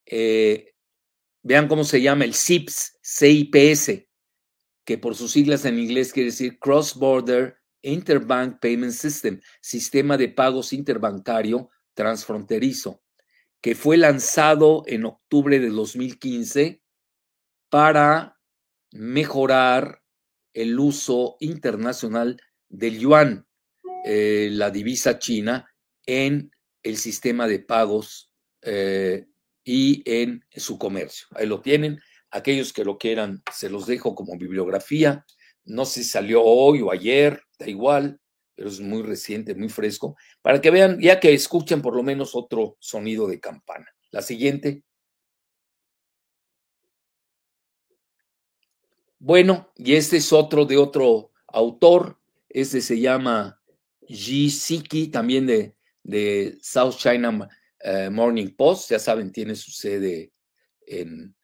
[0.05, 0.73] Eh,
[1.43, 4.05] vean cómo se llama el CIPS, CIPS,
[4.85, 10.29] que por sus siglas en inglés quiere decir Cross Border Interbank Payment System, sistema de
[10.29, 13.02] pagos interbancario transfronterizo,
[13.63, 16.81] que fue lanzado en octubre de 2015
[17.69, 18.37] para
[18.91, 20.03] mejorar
[20.53, 23.47] el uso internacional del yuan,
[24.03, 25.73] eh, la divisa china,
[26.05, 26.51] en
[26.83, 29.27] el sistema de pagos eh,
[29.63, 31.27] y en su comercio.
[31.31, 32.01] Ahí lo tienen.
[32.31, 35.25] Aquellos que lo quieran, se los dejo como bibliografía.
[35.63, 38.19] No sé si salió hoy o ayer, da igual,
[38.55, 42.35] pero es muy reciente, muy fresco, para que vean, ya que escuchen por lo menos
[42.35, 43.87] otro sonido de campana.
[44.11, 44.83] La siguiente.
[49.19, 53.59] Bueno, y este es otro de otro autor, este se llama
[54.01, 57.49] Ji Siki, también de, de South China
[57.79, 60.33] eh, Morning Post, ya saben, tiene su sede
[60.85, 61.35] en,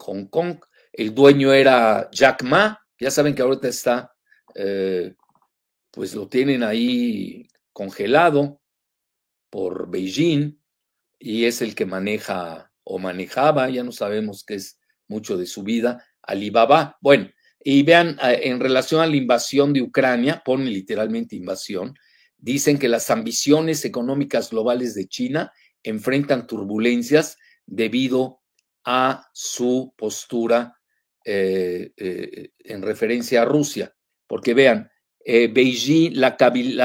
[0.00, 0.58] Hong Kong.
[0.92, 4.12] El dueño era Jack Ma, ya saben que ahorita está,
[4.54, 5.14] eh,
[5.92, 8.60] pues lo tienen ahí congelado
[9.50, 10.58] por Beijing
[11.18, 15.62] y es el que maneja o manejaba, ya no sabemos qué es mucho de su
[15.62, 16.96] vida, Alibaba.
[17.00, 17.30] Bueno,
[17.62, 21.94] y vean, eh, en relación a la invasión de Ucrania, pone literalmente invasión,
[22.38, 28.40] dicen que las ambiciones económicas globales de China enfrentan turbulencias debido
[28.84, 30.76] a su postura
[31.24, 33.94] en referencia a Rusia,
[34.26, 34.91] porque vean,
[35.24, 36.36] Beijing, la,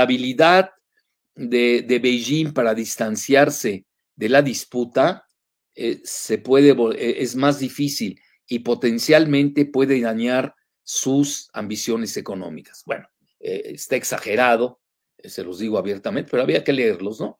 [0.01, 0.71] habilidad
[1.35, 3.85] de, de, Beijing para distanciarse
[4.15, 5.27] de la disputa
[6.03, 6.75] se puede,
[7.21, 12.83] es más difícil y potencialmente puede dañar sus ambiciones económicas.
[12.85, 13.07] Bueno,
[13.39, 14.79] está exagerado,
[15.23, 17.39] se los digo abiertamente, pero había que leerlos, ¿no?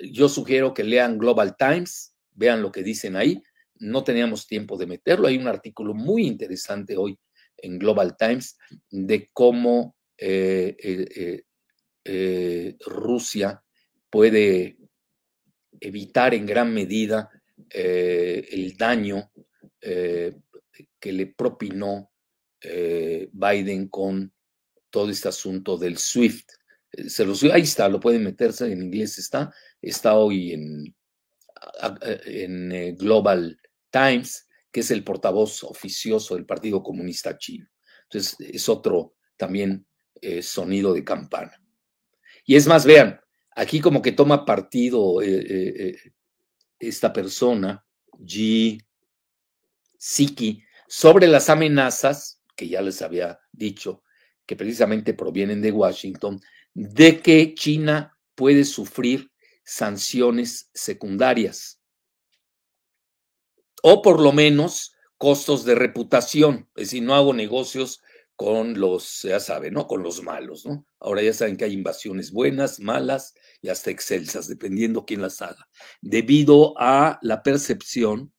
[0.00, 3.42] Yo sugiero que lean Global Times, vean lo que dicen ahí.
[3.78, 5.26] No teníamos tiempo de meterlo.
[5.26, 7.18] Hay un artículo muy interesante hoy
[7.58, 8.58] en Global Times
[8.90, 11.42] de cómo eh, eh,
[12.04, 13.62] eh, Rusia
[14.08, 14.78] puede
[15.80, 17.30] evitar en gran medida
[17.68, 19.30] el daño
[19.80, 22.10] que le propinó
[22.62, 24.32] Biden con
[24.90, 26.48] todo este asunto del SWIFT.
[27.08, 29.52] Se los, ahí está, lo pueden meterse, en inglés está,
[29.82, 30.96] está hoy en,
[32.24, 34.45] en Global Times,
[34.76, 37.66] que es el portavoz oficioso del Partido Comunista Chino.
[38.02, 39.86] Entonces, es otro también
[40.20, 41.58] eh, sonido de campana.
[42.44, 43.18] Y es más, vean,
[43.52, 45.96] aquí como que toma partido eh, eh,
[46.78, 47.86] esta persona,
[48.18, 48.78] G.
[49.96, 54.02] Siki, sobre las amenazas, que ya les había dicho,
[54.44, 56.38] que precisamente provienen de Washington,
[56.74, 59.32] de que China puede sufrir
[59.64, 61.75] sanciones secundarias
[63.88, 68.02] o por lo menos costos de reputación, es decir, no hago negocios
[68.34, 69.86] con los, ya saben, ¿no?
[69.86, 70.84] Con los malos, ¿no?
[70.98, 75.68] Ahora ya saben que hay invasiones buenas, malas y hasta excelsas, dependiendo quién las haga,
[76.00, 78.32] debido a la percepción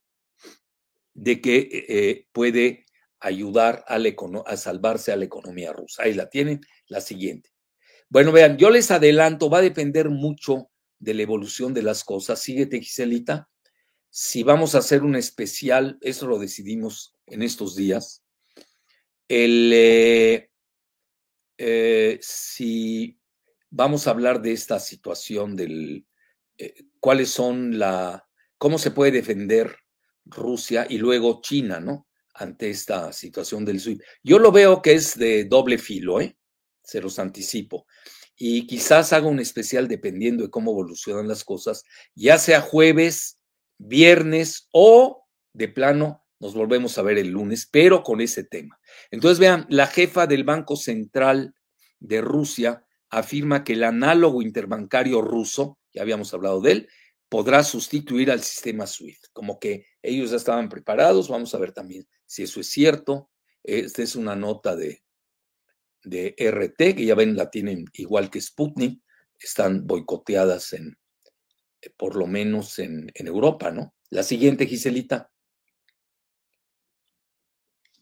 [1.13, 2.85] de que eh, eh, puede
[3.21, 6.03] ayudar a, a salvarse a la economía rusa.
[6.03, 7.51] Ahí la tienen, la siguiente.
[8.09, 10.69] Bueno, vean, yo les adelanto, va a depender mucho
[10.99, 12.41] de la evolución de las cosas.
[12.41, 13.47] Síguete, Giselita
[14.19, 18.23] si vamos a hacer un especial, eso lo decidimos en estos días,
[19.27, 20.49] el, eh,
[21.59, 23.19] eh, si
[23.69, 26.07] vamos a hablar de esta situación del
[26.57, 29.77] eh, cuáles son la, cómo se puede defender
[30.25, 32.07] Rusia y luego China, ¿no?
[32.33, 34.01] Ante esta situación del SWIFT.
[34.23, 36.35] Yo lo veo que es de doble filo, ¿eh?
[36.81, 37.85] Se los anticipo.
[38.35, 41.83] Y quizás haga un especial dependiendo de cómo evolucionan las cosas,
[42.15, 43.36] ya sea jueves
[43.77, 48.79] viernes o de plano nos volvemos a ver el lunes, pero con ese tema.
[49.11, 51.55] Entonces, vean, la jefa del Banco Central
[51.99, 56.89] de Rusia afirma que el análogo interbancario ruso, ya habíamos hablado de él,
[57.29, 59.25] podrá sustituir al sistema SWIFT.
[59.33, 63.31] Como que ellos ya estaban preparados, vamos a ver también si eso es cierto.
[63.63, 65.03] Esta es una nota de,
[66.03, 69.01] de RT, que ya ven, la tienen igual que Sputnik,
[69.39, 70.97] están boicoteadas en,
[71.95, 73.93] por lo menos en, Europa, ¿no?
[74.09, 75.31] La siguiente, Giselita.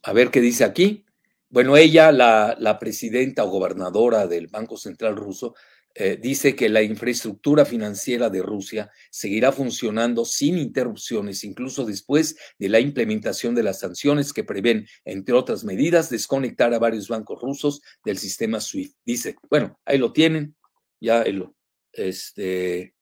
[0.03, 1.05] A ver qué dice aquí.
[1.49, 5.55] Bueno, ella, la, presidenta o gobernadora del Banco Central ruso,
[5.97, 12.67] eh, dice que la infraestructura financiera de Rusia seguirá funcionando sin interrupciones, incluso después de
[12.67, 17.81] la implementación de las sanciones que prevén, entre otras medidas, desconectar a varios bancos rusos
[18.03, 18.97] del sistema SWIFT.
[19.05, 20.55] Dice, bueno, ahí lo tienen,
[20.99, 21.55] ya lo,
[21.95, 22.94] este,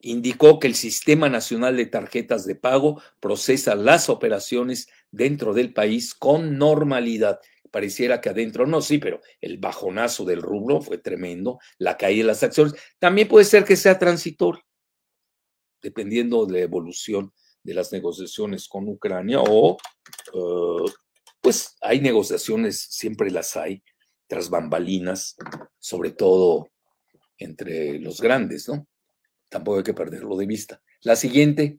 [0.00, 6.14] indicó que el Sistema Nacional de Tarjetas de Pago procesa las operaciones dentro del país
[6.14, 7.40] con normalidad.
[7.70, 12.28] Pareciera que adentro no, sí, pero el bajonazo del rublo fue tremendo, la caída de
[12.28, 12.74] las acciones.
[12.98, 14.62] También puede ser que sea transitorio,
[15.82, 17.32] dependiendo de la evolución
[17.62, 19.76] de las negociaciones con Ucrania o,
[20.32, 20.92] eh,
[21.40, 23.82] pues hay negociaciones, siempre las hay,
[24.26, 25.36] tras bambalinas,
[25.78, 26.68] sobre todo
[27.38, 28.86] entre los grandes, ¿no?
[29.48, 30.82] Tampoco hay que perderlo de vista.
[31.02, 31.78] La siguiente.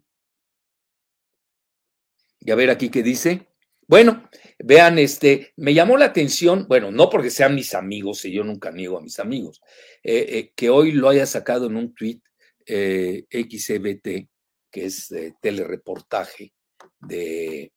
[2.40, 3.48] Y a ver aquí qué dice.
[3.90, 8.44] Bueno, vean, este, me llamó la atención, bueno, no porque sean mis amigos, y yo
[8.44, 9.62] nunca niego a mis amigos,
[10.04, 12.22] eh, eh, que hoy lo haya sacado en un tweet
[12.68, 14.30] eh, XBT,
[14.70, 15.12] que es
[15.42, 16.54] telereportaje
[17.00, 17.74] de,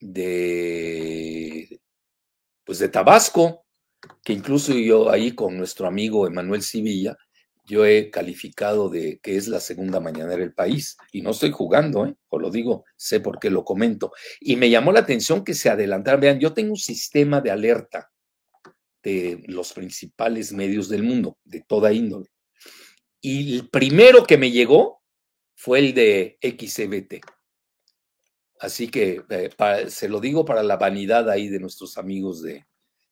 [0.00, 1.80] de,
[2.64, 3.66] pues de Tabasco,
[4.24, 7.14] que incluso yo ahí con nuestro amigo Emanuel Civilla,
[7.70, 12.04] yo he calificado de que es la segunda mañanera del país y no estoy jugando,
[12.04, 12.16] ¿eh?
[12.28, 14.12] os lo digo, sé por qué lo comento.
[14.40, 16.20] Y me llamó la atención que se adelantaran.
[16.20, 18.10] Vean, yo tengo un sistema de alerta
[19.04, 22.30] de los principales medios del mundo, de toda índole.
[23.20, 25.02] Y el primero que me llegó
[25.54, 27.24] fue el de XBT.
[28.58, 29.50] Así que eh,
[29.88, 32.66] se lo digo para la vanidad ahí de nuestros amigos de,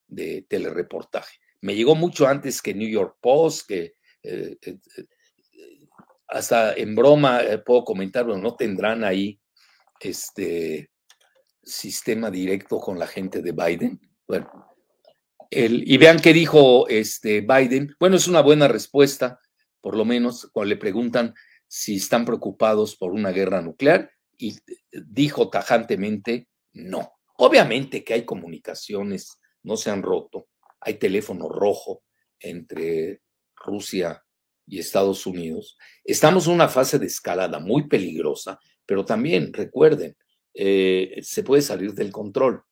[0.08, 1.38] de telereportaje.
[1.60, 4.78] Me llegó mucho antes que New York Post, que eh, eh,
[6.28, 9.40] hasta en broma puedo comentar, bueno, no tendrán ahí
[10.00, 10.90] este
[11.62, 14.00] sistema directo con la gente de Biden.
[14.26, 14.68] Bueno,
[15.50, 17.94] el, y vean qué dijo este Biden.
[17.98, 19.40] Bueno, es una buena respuesta,
[19.80, 21.34] por lo menos cuando le preguntan
[21.66, 24.56] si están preocupados por una guerra nuclear y
[24.92, 27.12] dijo tajantemente no.
[27.36, 30.48] Obviamente que hay comunicaciones, no se han roto,
[30.80, 32.02] hay teléfono rojo
[32.40, 33.22] entre
[33.64, 34.22] Rusia
[34.66, 35.76] y Estados Unidos.
[36.04, 40.16] Estamos en una fase de escalada muy peligrosa, pero también recuerden,
[40.54, 42.62] eh, se puede salir del control,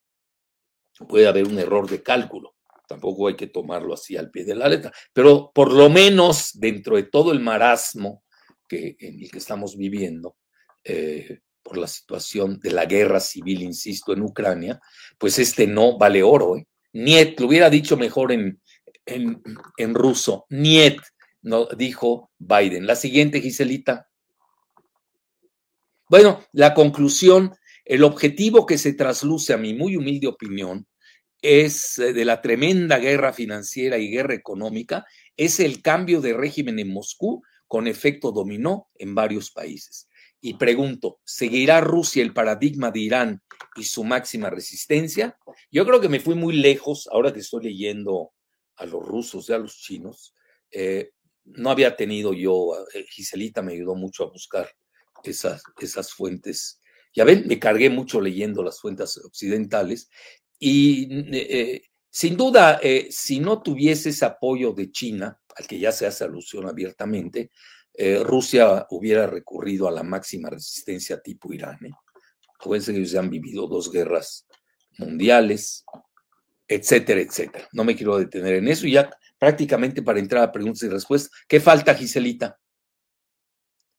[1.08, 2.54] puede haber un error de cálculo.
[2.88, 6.96] Tampoco hay que tomarlo así al pie de la letra, pero por lo menos dentro
[6.96, 8.22] de todo el marasmo
[8.68, 10.36] que, en el que estamos viviendo,
[10.84, 14.80] eh, por la situación de la guerra civil, insisto, en Ucrania,
[15.18, 16.56] pues este no vale oro.
[16.56, 16.66] ¿eh?
[16.92, 18.60] Niet, lo hubiera dicho mejor en,
[19.06, 21.00] en, ruso, Niet,
[21.42, 22.86] no, dijo Biden.
[22.86, 24.08] La siguiente, Giselita.
[26.08, 27.54] Bueno, la conclusión,
[27.84, 30.86] el objetivo que se trasluce a mi muy humilde opinión
[31.42, 35.04] es eh, de la tremenda guerra financiera y guerra económica,
[35.36, 40.08] es el cambio de régimen en Moscú con efecto dominó en varios países.
[40.40, 43.42] Y pregunto, ¿seguirá Rusia el paradigma de Irán
[43.74, 45.36] y su máxima resistencia?
[45.70, 48.32] Yo creo que me fui muy lejos, ahora que estoy leyendo
[48.76, 50.34] a los rusos y a los chinos.
[50.70, 51.12] Eh,
[51.44, 54.68] no había tenido yo, eh, Giselita me ayudó mucho a buscar
[55.22, 56.80] esas, esas fuentes.
[57.14, 60.10] Ya ven, me cargué mucho leyendo las fuentes occidentales
[60.58, 66.06] y eh, sin duda, si no tuviese ese apoyo de China, al que ya se
[66.06, 67.50] hace alusión abiertamente,
[68.22, 71.78] Rusia hubiera recurrido a la máxima resistencia tipo Irán.
[72.58, 74.46] Acuérdense que ellos han vivido dos guerras
[74.96, 75.84] mundiales,
[76.68, 77.68] etcétera, etcétera.
[77.72, 81.30] No me quiero detener en eso y ya prácticamente para entrar a preguntas y respuestas.
[81.48, 82.58] ¿Qué falta, Giselita?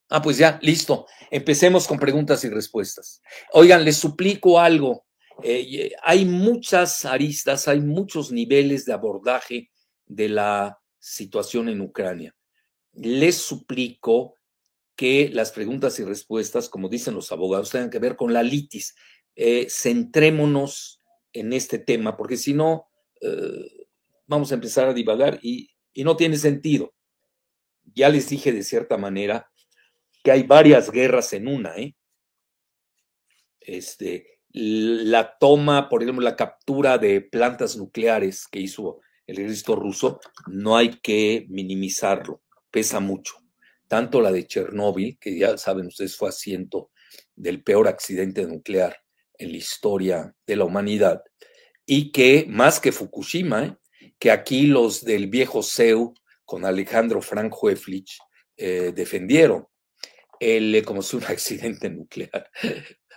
[0.10, 1.06] Ah, pues ya, listo.
[1.32, 3.22] Empecemos con preguntas y respuestas.
[3.52, 5.06] Oigan, les suplico algo.
[5.44, 9.70] Eh, hay muchas aristas, hay muchos niveles de abordaje
[10.06, 12.36] de la situación en Ucrania.
[12.94, 14.36] Les suplico
[14.96, 18.96] que las preguntas y respuestas, como dicen los abogados, tengan que ver con la litis.
[19.36, 21.02] Eh, centrémonos
[21.34, 22.88] en este tema, porque si no,
[23.22, 23.88] eh,
[24.26, 26.94] vamos a empezar a divagar y, y no tiene sentido.
[27.84, 29.50] Ya les dije de cierta manera
[30.24, 31.96] que hay varias guerras en una, ¿eh?
[33.60, 40.20] Este, la toma, por ejemplo, la captura de plantas nucleares que hizo el ejército ruso,
[40.48, 43.36] no hay que minimizarlo, pesa mucho.
[43.88, 46.92] Tanto la de Chernóbil, que ya saben ustedes fue asiento
[47.36, 48.98] del peor accidente nuclear
[49.38, 51.24] en la historia de la humanidad,
[51.86, 53.78] y que más que Fukushima, ¿eh?
[54.20, 56.14] que aquí los del viejo CEU
[56.44, 58.20] con Alejandro Frank Hueflich
[58.58, 59.68] eh, defendieron
[60.40, 62.50] el, eh, como si un accidente nuclear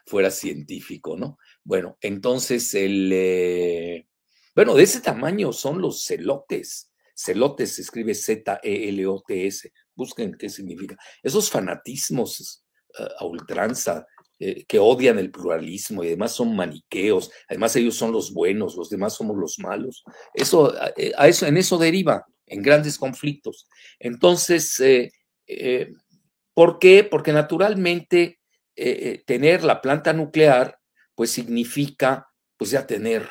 [0.07, 1.39] fuera científico, ¿no?
[1.65, 4.07] Bueno, entonces el,
[4.55, 6.93] bueno, de ese tamaño son los celotes.
[7.15, 9.73] Celotes se escribe Z-E-L-O-T-S.
[9.95, 10.97] Busquen qué significa.
[11.23, 12.65] Esos fanatismos
[13.19, 14.07] a ultranza
[14.43, 17.31] eh, que odian el pluralismo y además son maniqueos.
[17.47, 20.03] Además ellos son los buenos, los demás somos los malos.
[20.33, 23.69] Eso, eh, a eso en eso deriva en grandes conflictos.
[23.99, 24.83] Entonces,
[26.55, 27.05] ¿por qué?
[27.05, 28.41] Porque naturalmente
[29.27, 30.81] tener la planta nuclear,
[31.15, 32.27] pues significa,
[32.57, 33.29] pues ya tener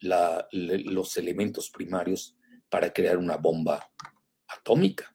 [0.00, 2.36] los elementos primarios
[2.68, 3.88] para crear una bomba
[4.48, 5.14] atómica,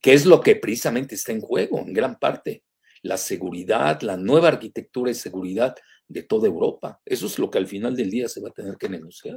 [0.00, 2.62] que es lo que precisamente está en juego en gran parte.
[3.02, 5.74] La seguridad, la nueva arquitectura de seguridad
[6.08, 7.00] de toda Europa.
[7.04, 9.36] Eso es lo que al final del día se va a tener que negociar.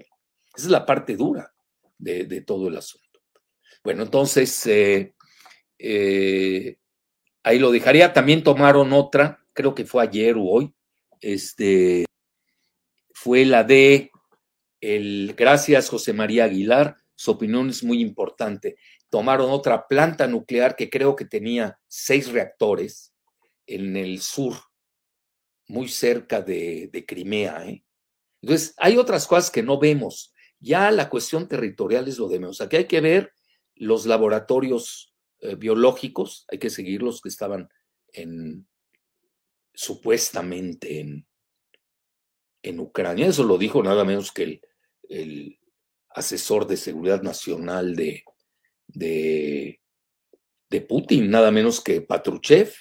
[0.56, 1.54] Esa es la parte dura
[1.98, 3.22] de, todo el asunto.
[3.84, 5.14] Bueno, entonces, eh,
[5.78, 6.78] eh,
[7.44, 8.12] ahí lo dejaría.
[8.12, 10.74] También tomaron otra, creo que fue ayer o hoy,
[11.22, 12.06] este,
[13.14, 14.12] fue la de
[14.82, 16.98] el, gracias, José María Aguilar.
[17.16, 18.76] Su opinión es muy importante.
[19.10, 23.13] Tomaron otra planta nuclear que creo que tenía seis reactores
[23.68, 24.56] en el sur,
[25.68, 27.66] muy cerca de, Crimea.
[27.68, 27.84] ¿eh?
[28.42, 30.34] Entonces, hay otras cosas que no vemos.
[30.60, 32.62] Ya la cuestión territorial es lo de menos.
[32.62, 33.34] Aquí hay que ver
[33.76, 37.70] los laboratorios eh, biológicos, hay que seguir los que estaban
[38.14, 38.68] en
[39.74, 41.28] supuestamente en,
[42.62, 43.28] en Ucrania.
[43.28, 44.62] Eso lo dijo nada menos que el
[45.10, 45.60] el
[46.10, 48.24] asesor de seguridad nacional de,
[48.88, 49.80] de,
[50.88, 52.74] Putin, nada menos que Patruchev.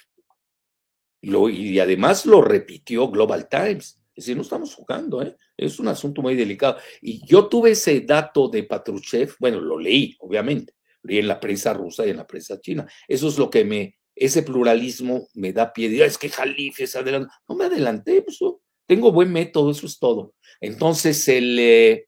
[1.23, 3.99] Y además lo repitió Global Times.
[4.15, 5.35] Es decir, no estamos jugando, ¿eh?
[5.57, 6.77] es un asunto muy delicado.
[7.01, 11.73] Y yo tuve ese dato de Patruchev, bueno, lo leí, obviamente, leí en la prensa
[11.73, 12.87] rusa y en la prensa china.
[13.07, 16.05] Eso es lo que me ese pluralismo me da pie.
[16.05, 17.33] Es que Jalife es adelante.
[17.47, 18.37] No me adelanté, pues,
[18.85, 20.35] tengo buen método, eso es todo.
[20.61, 22.07] Entonces, el, eh,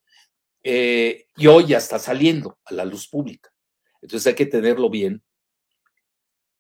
[0.64, 3.52] eh, y hoy ya está saliendo a la luz pública.
[4.02, 5.24] Entonces hay que tenerlo bien.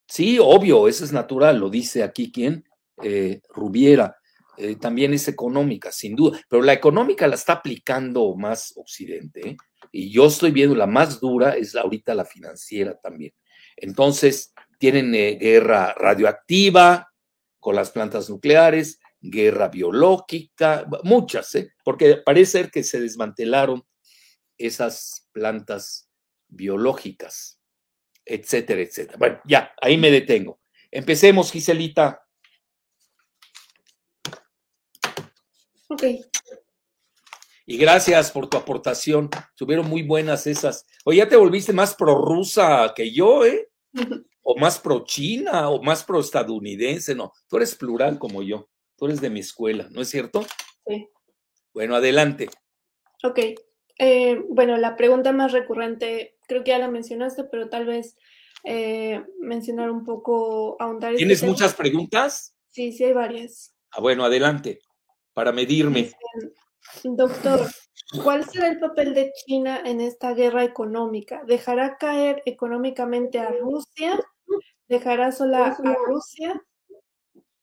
[0.07, 2.65] Sí, obvio, eso es natural, lo dice aquí quien,
[3.03, 4.17] eh, Rubiera.
[4.79, 9.57] también es económica, sin duda, pero la económica la está aplicando más Occidente.
[9.91, 13.33] Y yo estoy viendo la más dura es ahorita la financiera también.
[13.75, 17.11] Entonces, tienen guerra radioactiva
[17.59, 21.73] con las plantas nucleares, guerra biológica, muchas, ¿eh?
[21.83, 23.83] porque parece ser que se desmantelaron
[24.57, 26.09] esas plantas
[26.47, 27.59] biológicas,
[28.25, 29.17] etcétera, etcétera.
[29.17, 30.59] Bueno, ya, ahí me detengo.
[30.91, 32.25] Empecemos, Giselita.
[35.87, 36.03] Ok.
[37.67, 39.29] Y gracias por tu aportación.
[39.49, 40.85] Estuvieron muy buenas esas.
[41.03, 43.69] Oye, ya te volviste más prorrusa que yo, ¿eh?
[44.47, 47.15] O más pro China, o más pro estadounidense.
[47.15, 48.69] No, tú eres plural como yo.
[48.95, 50.45] Tú eres de mi escuela, ¿no es cierto?
[50.85, 51.09] Sí.
[51.73, 52.49] Bueno, adelante.
[53.23, 53.39] Ok.
[53.97, 58.17] Eh, bueno, la pregunta más recurrente, creo que ya la mencionaste, pero tal vez
[58.63, 61.11] eh, mencionar un poco, ahondar.
[61.11, 62.55] Este ¿Tienes muchas preguntas?
[62.71, 63.75] Sí, sí hay varias.
[63.91, 64.81] Ah, bueno, adelante,
[65.33, 66.11] para medirme.
[67.03, 67.61] Doctor,
[68.23, 71.43] ¿cuál será el papel de China en esta guerra económica?
[71.45, 74.19] ¿Dejará caer económicamente a Rusia?
[74.87, 76.61] ¿Dejará sola a Rusia?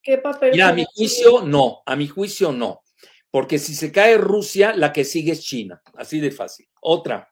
[0.02, 0.60] ¿Qué papel?
[0.60, 2.82] a mi juicio no, a mi juicio no.
[3.30, 5.82] Porque si se cae Rusia, la que sigue es China.
[5.94, 6.68] Así de fácil.
[6.82, 7.31] Otra.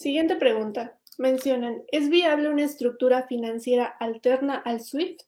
[0.00, 0.98] Siguiente pregunta.
[1.18, 5.20] Mencionan, ¿es viable una estructura financiera alterna al SWIFT?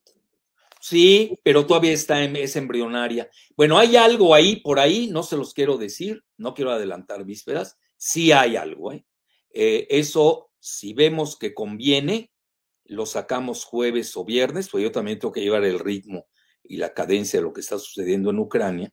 [0.80, 3.28] Sí, pero todavía está en, es embrionaria.
[3.54, 7.76] Bueno, hay algo ahí, por ahí, no se los quiero decir, no quiero adelantar vísperas,
[7.98, 8.92] sí hay algo.
[8.92, 9.04] ¿eh?
[9.50, 12.32] Eh, eso, si vemos que conviene,
[12.86, 16.28] lo sacamos jueves o viernes, pues yo también tengo que llevar el ritmo
[16.62, 18.90] y la cadencia de lo que está sucediendo en Ucrania.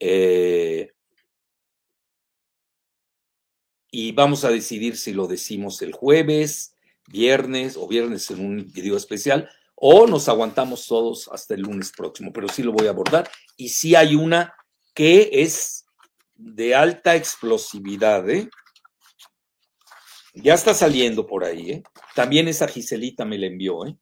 [0.00, 0.92] Eh,
[3.90, 6.74] y vamos a decidir si lo decimos el jueves,
[7.06, 12.32] viernes o viernes en un video especial o nos aguantamos todos hasta el lunes próximo,
[12.32, 13.30] pero sí lo voy a abordar.
[13.56, 14.54] Y sí hay una
[14.92, 15.86] que es
[16.34, 18.50] de alta explosividad, ¿eh?
[20.34, 21.82] Ya está saliendo por ahí, ¿eh?
[22.14, 23.96] También esa Giselita me la envió, ¿eh?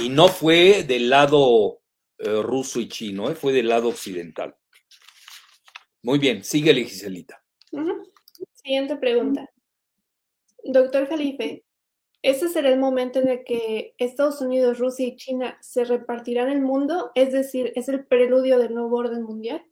[0.00, 1.80] Y no fue del lado
[2.18, 3.34] eh, ruso y chino, ¿eh?
[3.34, 4.56] fue del lado occidental.
[6.02, 7.42] Muy bien, síguele, Giselita.
[8.52, 9.50] Siguiente pregunta.
[10.64, 11.64] Doctor Jalife,
[12.22, 16.60] ¿este será el momento en el que Estados Unidos, Rusia y China se repartirán el
[16.60, 17.10] mundo?
[17.14, 19.64] Es decir, ¿es el preludio del nuevo orden mundial?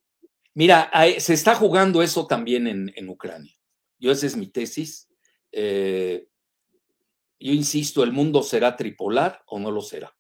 [0.54, 3.56] Mira, se está jugando eso también en Ucrania.
[3.98, 5.08] Yo esa es mi tesis.
[5.52, 6.28] Eh,
[7.38, 10.16] yo insisto, ¿el mundo será tripolar o no lo será?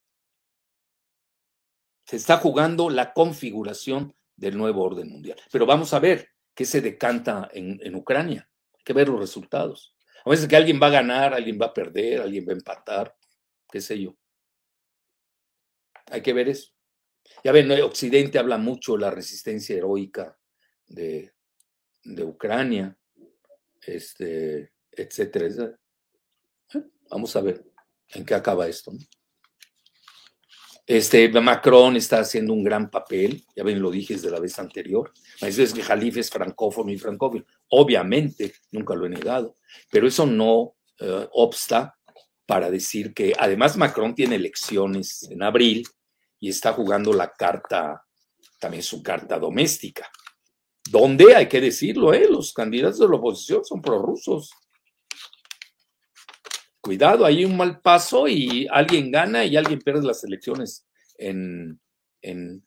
[2.04, 5.38] Se está jugando la configuración del nuevo orden mundial.
[5.50, 8.50] Pero vamos a ver qué se decanta en, Ucrania.
[8.74, 9.94] Hay que ver los resultados.
[10.24, 13.16] A veces que alguien va a ganar, alguien va a perder, alguien va a empatar,
[13.70, 14.16] qué sé yo.
[16.06, 16.72] Hay que ver eso.
[17.44, 20.36] Ya ven, Occidente habla mucho de la resistencia heroica
[20.88, 21.32] de,
[22.02, 22.96] de Ucrania
[23.86, 25.78] este, etcétera.
[27.10, 27.64] Vamos a ver
[28.08, 28.92] en qué acaba esto.
[30.86, 35.12] Este, Macron está haciendo un gran papel, ya ven, lo dije desde la vez anterior.
[35.40, 37.44] Eso es que Jalife es francófono y francófono.
[37.70, 39.56] Obviamente, nunca lo he negado,
[39.90, 41.96] pero eso no eh, obsta
[42.46, 45.84] para decir que además Macron tiene elecciones en abril
[46.38, 48.04] y está jugando la carta,
[48.60, 50.08] también su carta doméstica
[50.90, 52.28] donde hay que decirlo, ¿eh?
[52.30, 54.50] los candidatos de la oposición son prorrusos.
[56.86, 60.86] Cuidado, hay un mal paso y alguien gana y alguien pierde las elecciones
[61.18, 61.80] en,
[62.22, 62.62] en,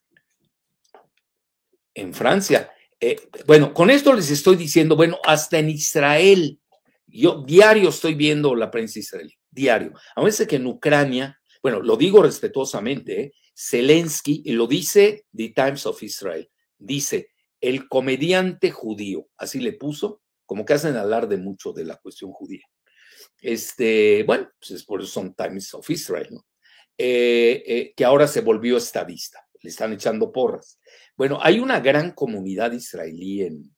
[2.12, 2.70] Francia.
[3.00, 6.60] Eh, bueno, con esto les estoy diciendo, bueno, hasta en Israel,
[7.06, 9.94] yo diario estoy viendo la prensa israelí, diario.
[10.14, 13.32] A veces que en Ucrania, bueno, lo digo respetuosamente, ¿eh?
[13.56, 16.46] Zelensky, y lo dice The Times of Israel,
[16.76, 17.30] dice,
[17.62, 22.66] el comediante judío, así le puso, como que hacen alarde mucho de la cuestión judía.
[23.40, 26.46] Este, bueno, pues es por eso son Times of Israel, ¿no?
[26.96, 30.78] Eh, eh, que ahora se volvió estadista, le están echando porras.
[31.16, 33.74] Bueno, hay una gran comunidad israelí en,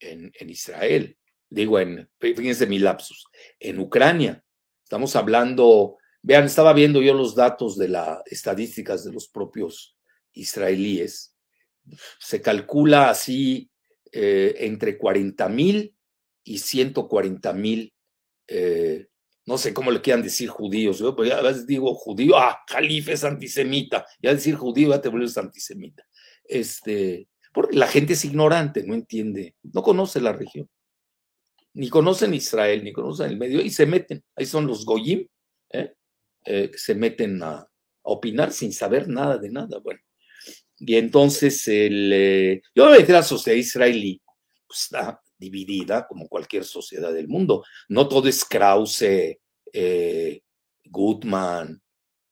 [0.00, 1.16] en, Israel,
[1.48, 3.24] digo, en, fíjense mi lapsus,
[3.58, 4.44] en Ucrania.
[4.82, 9.96] Estamos hablando, vean, estaba viendo yo los datos de las estadísticas de los propios
[10.34, 11.34] israelíes
[12.18, 13.70] se calcula así
[14.12, 15.94] eh, entre 40 mil
[16.42, 17.93] y 140 mil
[18.48, 19.06] eh,
[19.46, 23.12] no sé cómo le quieran decir judíos, yo pues a veces digo judío, ah, califa
[23.12, 26.04] es antisemita, ya decir judío ya te vuelves antisemita.
[26.44, 30.68] Este, porque la gente es ignorante, no entiende, no conoce la región,
[31.74, 35.26] ni conocen Israel, ni conocen el medio, y se meten, ahí son los goyim,
[35.70, 35.92] ¿eh?
[36.46, 37.66] Eh, se meten a,
[38.04, 40.00] opinar sin saber nada de nada, bueno.
[40.78, 44.20] Y entonces el, eh, yo me la sociedad israelí
[44.66, 47.64] pues, está dividida como cualquier sociedad del mundo.
[47.88, 49.38] No todo es Krause,
[49.72, 50.42] eh,
[50.84, 51.82] Goodman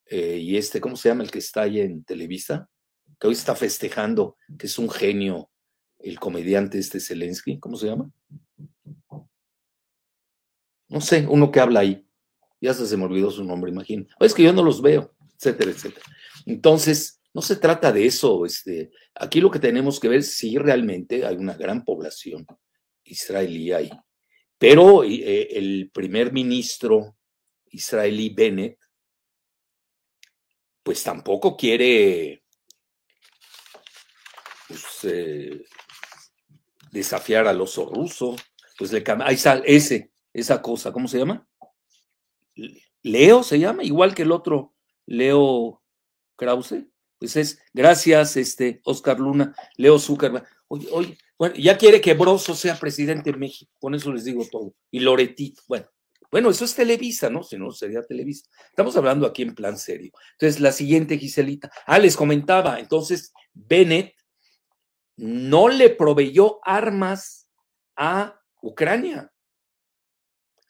[0.05, 2.69] eh, y este, ¿cómo se llama el que está ahí en Televisa?
[3.19, 5.49] Que hoy está festejando, que es un genio,
[5.99, 8.11] el comediante este Zelensky, ¿cómo se llama?
[10.87, 12.07] No sé, uno que habla ahí.
[12.61, 14.05] Ya se me olvidó su nombre, imagino.
[14.19, 16.05] Es que yo no los veo, etcétera, etcétera.
[16.45, 18.45] Entonces, no se trata de eso.
[18.45, 22.45] Este, aquí lo que tenemos que ver si realmente hay una gran población
[23.05, 23.91] israelí ahí.
[24.57, 27.17] Pero eh, el primer ministro
[27.71, 28.79] israelí Bennett,
[30.83, 32.43] pues tampoco quiere
[34.67, 35.65] pues, eh,
[36.91, 38.35] desafiar al oso ruso.
[38.77, 41.47] Pues le ahí sale ese, esa cosa, ¿cómo se llama?
[43.01, 44.73] Leo se llama, igual que el otro
[45.05, 45.81] Leo
[46.35, 46.85] Krause.
[47.17, 50.45] Pues es, gracias, este, Oscar Luna, Leo Zuckerberg.
[50.67, 54.47] Oye, oye, bueno, ya quiere que Broso sea presidente de México, con eso les digo
[54.49, 54.73] todo.
[54.89, 55.85] Y Loretito, bueno.
[56.31, 57.43] Bueno, eso es Televisa, ¿no?
[57.43, 58.47] Si no, sería Televisa.
[58.69, 60.13] Estamos hablando aquí en plan serio.
[60.31, 61.69] Entonces, la siguiente, Giselita.
[61.85, 64.15] Ah, les comentaba, entonces, Bennett
[65.17, 67.49] no le proveyó armas
[67.97, 69.29] a Ucrania.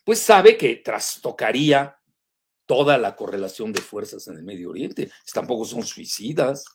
[0.03, 1.99] Pues sabe que trastocaría
[2.65, 5.11] toda la correlación de fuerzas en el Medio Oriente.
[5.31, 6.65] Tampoco son suicidas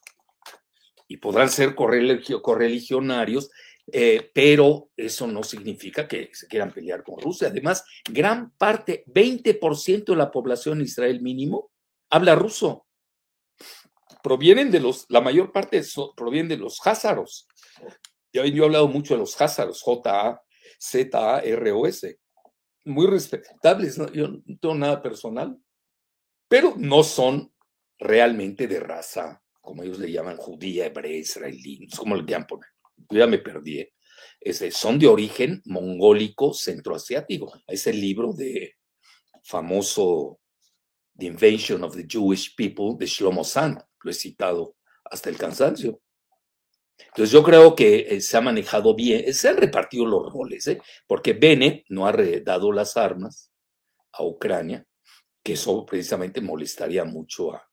[1.08, 3.50] y podrán ser correligionarios,
[3.90, 7.48] eh, pero eso no significa que se quieran pelear con Rusia.
[7.48, 11.70] Además, gran parte, 20% de la población Israel mínimo,
[12.10, 12.86] habla ruso.
[14.22, 15.82] Provienen de los, la mayor parte
[16.16, 17.48] provienen de los házaros.
[18.32, 20.38] Ya yo he hablado mucho de los házaros, J-A-Z-A-R-O-S.
[22.84, 25.58] Muy respetables, yo no tengo nada personal,
[26.46, 27.50] pero no son
[27.98, 32.68] realmente de raza, como ellos le llaman, judía, hebrea, israelí, cómo le llaman poner.
[33.10, 33.80] Yo ya me perdí.
[33.80, 33.92] ¿eh?
[34.70, 37.52] son de origen mongólico centroasiático.
[37.66, 38.76] Es el libro de
[39.42, 40.40] famoso
[41.16, 43.80] The Invasion of the Jewish People de Shlomo Sand.
[44.02, 46.00] Lo he citado hasta el cansancio.
[46.98, 50.80] Entonces yo creo que eh, se ha manejado bien, se han repartido los roles, ¿eh?
[51.06, 53.52] porque Bennett no ha dado las armas
[54.12, 54.84] a Ucrania,
[55.42, 57.64] que eso precisamente molestaría mucho a,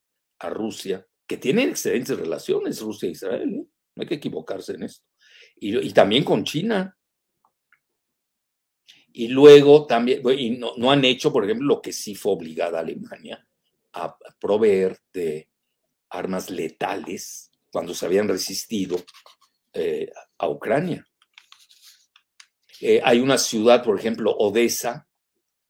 [0.47, 3.65] Rusia, que tienen excelentes relaciones Rusia e Israel, ¿eh?
[3.95, 5.03] no hay que equivocarse en esto.
[5.56, 6.97] Y, también con China.
[9.14, 12.82] Y luego también, y no, han hecho, por ejemplo, lo que sí fue obligada a
[12.82, 13.47] Alemania
[13.93, 15.47] a proveer de
[16.10, 18.97] armas letales cuando se habían resistido
[19.74, 21.08] eh, a Ucrania.
[22.82, 25.08] Eh, hay una ciudad, por ejemplo, Odessa,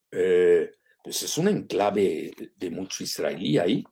[0.09, 3.83] pues es un enclave de mucho israelí ahí,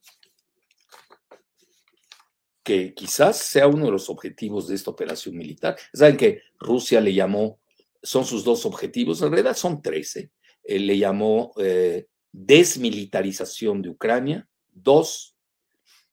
[2.64, 5.78] que quizás sea uno de los objetivos de esta operación militar.
[5.94, 7.60] Saben que Rusia le llamó,
[8.02, 10.32] son sus dos objetivos, en realidad son trece.
[10.64, 15.36] Él le llamó eh, desmilitarización de Ucrania, dos,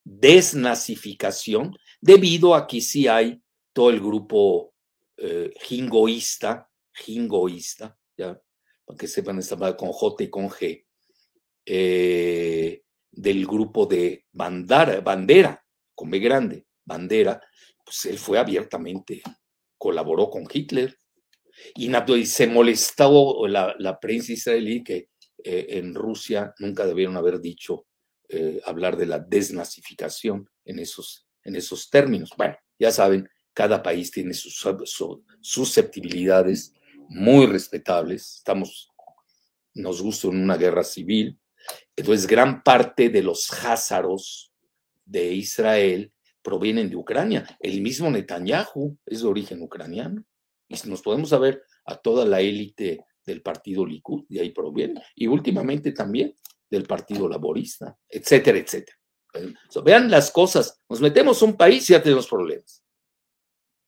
[0.03, 3.40] desnazificación, debido a que sí hay
[3.72, 4.74] todo el grupo
[5.16, 8.40] eh, jingoísta, jingoísta, ya,
[8.84, 10.84] para que sepan esta con J y con G,
[11.64, 12.82] eh,
[13.12, 15.64] del grupo de Bandera,
[16.01, 17.42] con B grande, Bandera,
[17.84, 19.20] pues él fue abiertamente,
[19.76, 20.96] colaboró con Hitler.
[21.74, 21.92] Y,
[22.24, 25.11] se molestó la, la prensa israelí que
[25.44, 27.86] eh, en Rusia nunca debieron haber dicho
[28.30, 32.30] eh, hablar de la desnazificación en esos, en esos términos.
[32.34, 34.66] Bueno, ya saben, cada país tiene sus
[35.42, 36.72] susceptibilidades
[37.11, 38.36] muy respetables.
[38.36, 38.88] Estamos,
[39.74, 41.38] nos gusta en una guerra civil,
[41.96, 44.49] entonces, gran parte de los házaros
[45.11, 47.44] de Israel provienen de Ucrania.
[47.58, 50.24] El mismo Netanyahu es de origen ucraniano.
[50.68, 55.02] Y nos podemos saber a toda la élite del partido Likud, de ahí proviene.
[55.16, 56.34] Y últimamente también
[56.70, 58.96] del partido laborista, etcétera, etcétera.
[59.84, 60.80] vean las cosas.
[60.88, 62.84] Nos metemos un país y ya tenemos problemas.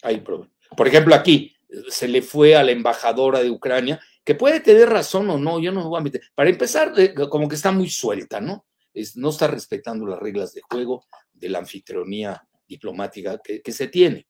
[0.02, 0.56] Hay problemas.
[0.76, 1.54] Por ejemplo, aquí
[1.88, 5.70] se le fue a la embajadora de Ucrania que puede tener razón o no, yo
[5.70, 6.22] no voy a meter.
[6.34, 6.92] Para empezar,
[7.30, 8.66] como que está muy suelta, ¿no?
[8.94, 14.26] Es, no está respetando las reglas de juego de la anfitrionía diplomática que, se tiene.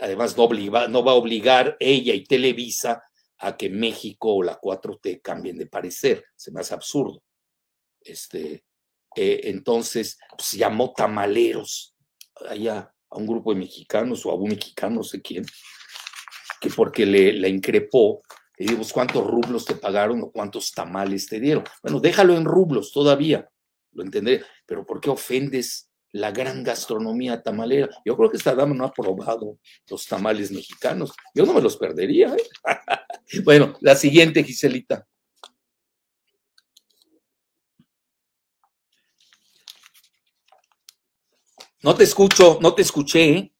[0.00, 0.48] Además, no,
[0.88, 3.02] no va a obligar ella y Televisa
[3.38, 6.24] a que México o la 4T cambien de parecer.
[6.36, 7.22] Se me hace absurdo.
[8.00, 8.64] Este,
[9.16, 11.96] eh, entonces, pues llamó tamaleros
[12.48, 15.44] allá a un grupo de mexicanos o a un mexicano, no sé quién,
[16.60, 18.22] que porque le, le increpó,
[18.56, 21.64] le digo, pues, ¿cuántos rublos te pagaron o cuántos tamales te dieron?
[21.82, 23.50] Bueno, déjalo en rublos todavía,
[23.92, 27.88] lo entenderé, pero ¿por qué ofendes la gran gastronomía tamalera?
[28.04, 31.76] Yo creo que esta dama no ha probado los tamales mexicanos, yo no me los
[31.76, 32.34] perdería.
[32.34, 32.42] ¿eh?
[33.44, 35.06] bueno, la siguiente, Giselita.
[41.82, 43.52] No te escucho, no te escuché, ¿eh?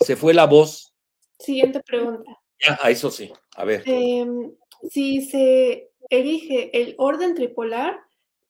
[0.00, 0.94] se fue la voz.
[1.38, 2.40] Siguiente pregunta.
[2.58, 3.82] Ya, a eso sí, a ver.
[3.84, 4.50] Em,
[4.88, 8.05] si se elige el orden tripolar,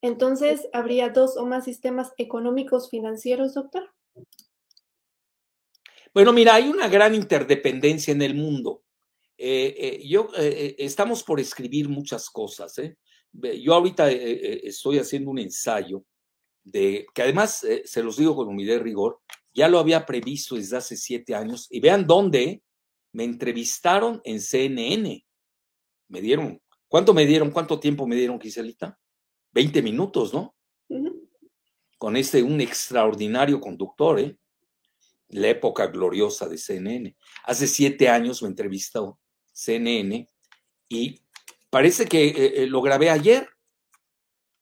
[0.06, 3.90] entonces habría dos o más sistemas económicos financieros, doctor.
[6.14, 8.82] Bueno, mira, hay una gran interdependencia en el mundo.
[9.36, 12.74] Eh, eh, yo estamos por escribir muchas cosas.
[13.32, 16.04] Yo ahorita estoy haciendo un ensayo
[16.64, 19.20] de que además se los digo con humildad y rigor,
[19.52, 22.62] ya lo había previsto desde hace siete años y vean dónde
[23.12, 25.24] me entrevistaron en CNN.
[26.08, 27.50] Me dieron, ¿cuánto me dieron?
[27.50, 28.98] ¿Cuánto tiempo me dieron, Giselita?
[29.56, 30.54] Veinte minutos, ¿no?
[31.96, 34.36] Con este, un extraordinario conductor, ¿eh?
[35.28, 37.16] La época gloriosa de CNN.
[37.44, 39.18] Hace siete años me entrevistó
[39.54, 40.28] CNN
[40.90, 41.22] y
[41.70, 42.34] parece que eh,
[42.64, 43.48] eh, lo grabé ayer.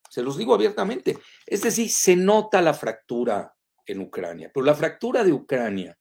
[0.09, 1.18] Se los digo abiertamente.
[1.45, 3.53] Es decir, se nota la fractura
[3.86, 5.99] en Ucrania, pero la fractura de Ucrania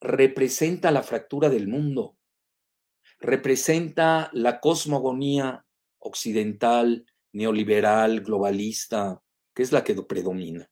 [0.00, 2.16] representa la fractura del mundo,
[3.18, 5.66] representa la cosmogonía
[5.98, 9.20] occidental, neoliberal, globalista,
[9.54, 10.70] que es la que predomina.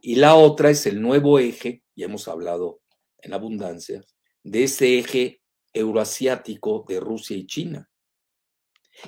[0.00, 2.80] Y la otra es el nuevo eje, ya hemos hablado
[3.18, 4.02] en abundancia,
[4.42, 5.42] de ese eje
[5.72, 7.88] euroasiático de Rusia y China.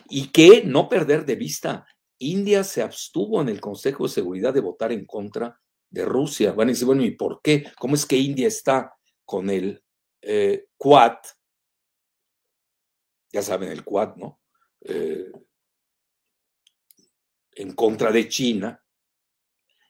[0.09, 1.87] Y que no perder de vista,
[2.19, 6.53] India se abstuvo en el Consejo de Seguridad de votar en contra de Rusia.
[6.53, 7.65] Van a decir, bueno, ¿y por qué?
[7.79, 9.83] ¿Cómo es que India está con el
[10.23, 11.17] eh, Quad,
[13.33, 14.41] ya saben, el Quad, ¿no?
[14.81, 15.31] Eh,
[17.57, 18.81] en contra de China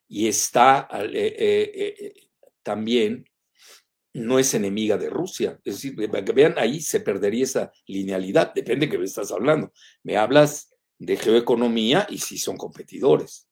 [0.09, 2.15] y está eh,
[2.62, 3.29] también,
[4.12, 5.59] no es enemiga de Rusia.
[5.65, 9.73] Es decir, vean, ahí se perdería esa linealidad, depende de qué me estás hablando.
[10.03, 13.49] Me hablas de geoeconomía y si son competidores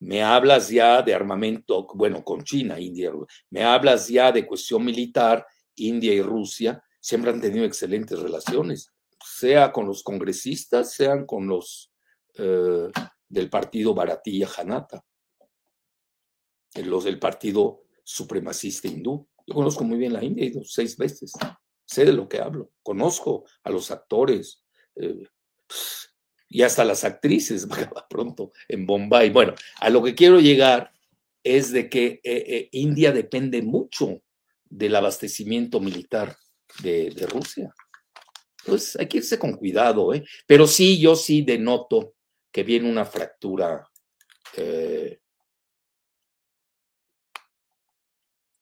[0.00, 3.12] me hablas ya de armamento, bueno, con China, India,
[3.50, 5.46] me hablas ya de cuestión militar,
[5.76, 8.92] India y Rusia siempre han tenido excelentes relaciones,
[9.22, 11.92] sea con los congresistas, sean con los
[12.34, 12.90] eh,
[13.30, 15.02] del partido Baratilla Janata,
[16.74, 19.26] los del partido supremacista hindú.
[19.46, 21.32] Yo conozco muy bien la India, he ido seis veces,
[21.86, 24.62] sé de lo que hablo, conozco a los actores.
[24.96, 25.24] Eh,
[26.52, 27.66] y hasta las actrices
[28.10, 29.30] pronto en Bombay.
[29.30, 30.92] Bueno, a lo que quiero llegar
[31.42, 34.20] es de que eh, eh, India depende mucho
[34.68, 36.36] del abastecimiento militar
[36.82, 37.72] de, Rusia.
[38.64, 40.24] Pues hay que irse con cuidado, ¿eh?
[40.46, 42.14] Pero sí, yo sí denoto
[42.52, 43.88] que viene una fractura
[44.56, 45.20] eh,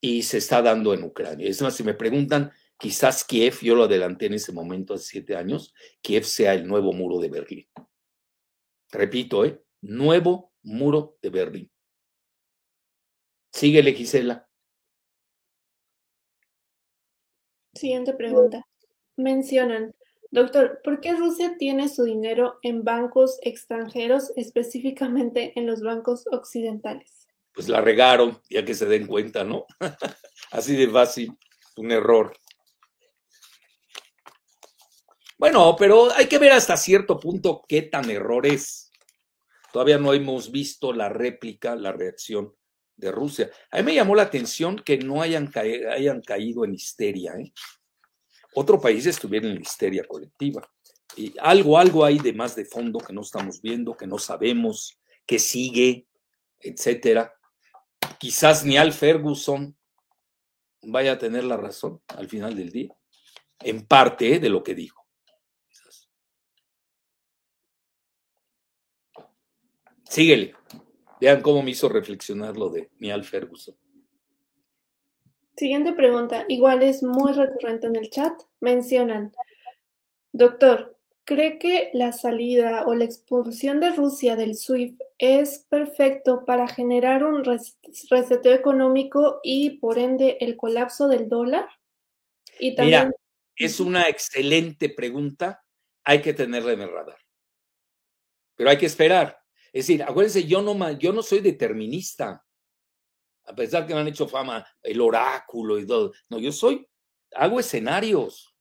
[0.01, 1.47] y se está dando en Ucrania.
[1.47, 5.35] Es más, si me preguntan, quizás Kiev, yo lo adelanté en ese momento hace siete
[5.35, 7.67] años, Kiev sea el nuevo muro de Berlín.
[8.91, 9.61] Repito, ¿eh?
[9.81, 11.71] Nuevo muro de Berlín.
[13.51, 14.47] Síguele, Gisela.
[17.73, 18.65] Siguiente pregunta.
[19.15, 19.93] Mencionan,
[20.31, 27.27] doctor, ¿por qué Rusia tiene su dinero en bancos extranjeros, específicamente en los bancos occidentales?
[27.53, 29.65] Pues la regaron, ya que se den cuenta, ¿no?
[30.51, 31.37] Así de fácil,
[31.77, 32.33] un error.
[35.37, 38.91] Bueno, pero hay que ver hasta cierto punto qué tan error es.
[39.71, 42.53] Todavía no hemos visto la réplica, la reacción
[42.97, 43.49] de Rusia.
[43.71, 47.33] A mí me llamó la atención que no hayan, hayan caído en histeria.
[47.33, 47.53] ¿eh?
[48.55, 50.69] Otro país estuviera en histeria colectiva.
[51.15, 54.99] Y algo, algo hay de más de fondo que no estamos viendo, que no sabemos,
[55.25, 56.07] que sigue,
[56.59, 57.33] etcétera.
[58.19, 59.75] Quizás ni Al Ferguson
[60.81, 62.95] vaya a tener la razón al final del día,
[63.59, 64.39] en parte ¿eh?
[64.39, 65.05] de lo que dijo.
[70.09, 70.55] Síguele.
[71.21, 73.77] Vean cómo me hizo reflexionar lo de Niall Ferguson.
[75.59, 78.31] Siguiente pregunta, igual es muy recurrente en el chat.
[78.61, 79.33] Mencionan,
[80.31, 86.65] doctor, ¿cree que la salida o la expulsión de Rusia del SWIFT es perfecto para
[86.69, 91.67] generar un reseteo económico y por ende el colapso del dólar?
[92.57, 93.07] Y también...
[93.07, 93.17] Mira,
[93.57, 95.61] es una excelente pregunta
[96.05, 97.19] hay que tenerla en el radar.
[98.55, 99.37] Pero hay que esperar.
[99.73, 102.45] Es decir, acuérdense, yo no, yo no soy determinista.
[103.49, 106.13] A pesar que me han hecho fama el oráculo y todo.
[106.29, 106.87] No, yo soy,
[107.33, 108.53] hago escenarios.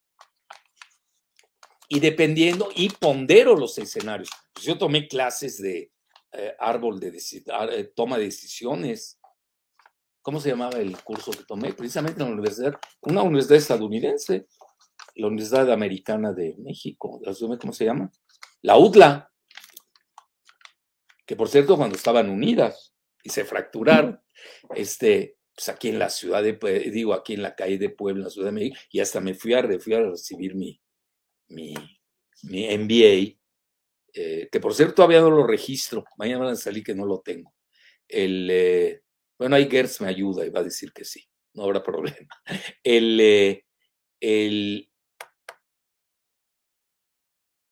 [1.90, 4.30] Y dependiendo, y pondero los escenarios.
[4.54, 5.92] Pues yo tomé clases de
[6.32, 9.20] eh, árbol de eh, toma de decisiones.
[10.22, 11.74] ¿Cómo se llamaba el curso que tomé?
[11.74, 14.46] Precisamente en la universidad, una universidad estadounidense,
[15.16, 17.20] la Universidad Americana de México,
[17.60, 18.10] ¿cómo se llama?
[18.62, 19.30] La UDLA,
[21.26, 24.20] que por cierto cuando estaban unidas y se fracturaron,
[24.74, 26.58] este, pues aquí en la ciudad de,
[26.90, 29.54] digo, aquí en la calle de Puebla, la Ciudad de México, y hasta me fui
[29.54, 30.80] a, fui a recibir mi,
[31.48, 31.74] mi,
[32.44, 33.38] mi MBA,
[34.14, 37.20] eh, que por cierto todavía no lo registro, mañana van a salir que no lo
[37.20, 37.54] tengo.
[38.06, 39.02] El, eh,
[39.38, 42.28] bueno, ahí Gertz me ayuda y va a decir que sí, no habrá problema.
[42.82, 43.64] El, eh,
[44.20, 44.90] el,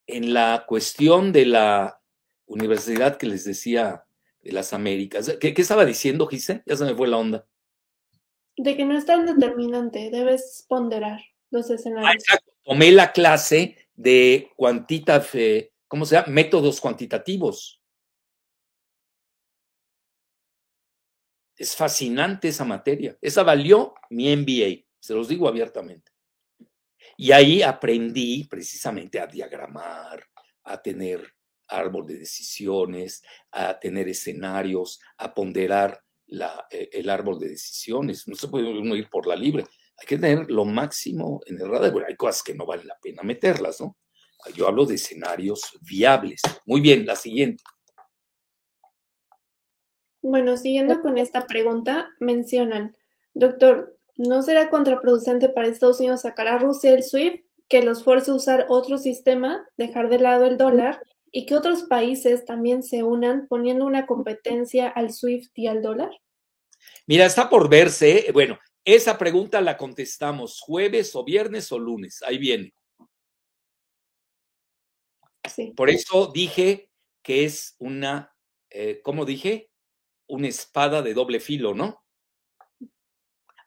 [0.06, 2.00] en la cuestión de la
[2.46, 4.05] universidad que les decía
[4.46, 6.62] de las Américas, ¿qué, qué estaba diciendo, Gise?
[6.66, 7.46] Ya se me fue la onda.
[8.56, 11.20] De que no es tan determinante, debes ponderar
[11.50, 12.10] los escenarios.
[12.10, 12.52] Ah, exacto.
[12.64, 16.28] Tomé la clase de quantitative, ¿cómo se llama?
[16.28, 17.80] Métodos cuantitativos.
[21.56, 23.16] Es fascinante esa materia.
[23.20, 26.12] Esa valió mi MBA, se los digo abiertamente.
[27.16, 30.24] Y ahí aprendí precisamente a diagramar,
[30.64, 31.35] a tener
[31.68, 36.00] árbol de decisiones, a tener escenarios, a ponderar
[36.70, 38.26] eh, el árbol de decisiones.
[38.26, 39.64] No se puede uno ir por la libre.
[39.98, 41.92] Hay que tener lo máximo en el radar.
[42.08, 43.96] Hay cosas que no vale la pena meterlas, ¿no?
[44.54, 46.40] Yo hablo de escenarios viables.
[46.66, 47.62] Muy bien, la siguiente.
[50.22, 52.96] Bueno, siguiendo con esta pregunta, mencionan,
[53.32, 58.30] doctor, ¿no será contraproducente para Estados Unidos sacar a Rusia el SWIFT, que los fuerce
[58.30, 61.00] a usar otro sistema, dejar de lado el dólar
[61.36, 66.08] y que otros países también se unan poniendo una competencia al SWIFT y al dólar?
[67.06, 72.38] Mira, está por verse, bueno, esa pregunta la contestamos jueves o viernes o lunes, ahí
[72.38, 72.72] viene.
[75.76, 76.88] Por eso dije
[77.22, 78.34] que es una,
[78.70, 79.68] eh, ¿cómo dije?
[80.28, 82.02] Una espada de doble filo, ¿no?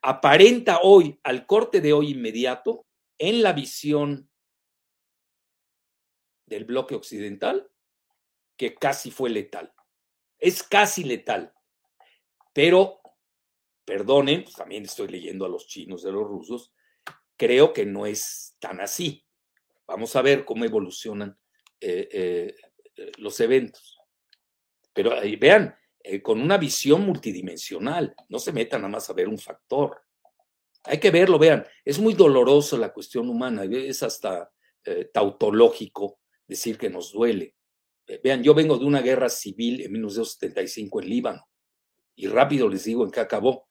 [0.02, 2.88] Aparenta hoy, al corte de hoy inmediato,
[3.20, 4.29] en la visión
[6.50, 7.70] del bloque occidental,
[8.58, 9.74] que casi fue letal.
[10.38, 11.54] Es casi letal.
[12.54, 13.00] Pero,
[13.86, 16.74] perdonen, pues, también estoy leyendo a los chinos, de los rusos,
[17.38, 19.26] creo que no es tan así.
[19.88, 21.38] Vamos a ver cómo evolucionan
[21.80, 22.56] eh, eh,
[22.98, 23.98] eh, los eventos.
[24.94, 25.76] Pero vean,
[26.22, 30.02] con una visión multidimensional, no se metan nada más a ver un factor.
[30.84, 34.52] Hay que verlo, vean, es muy doloroso la cuestión humana, es hasta
[35.14, 36.19] tautológico
[36.50, 37.56] decir que nos duele.
[38.24, 41.48] vean, yo vengo de una guerra civil en 1975 en Líbano
[42.16, 43.70] y rápido les digo en qué acabó.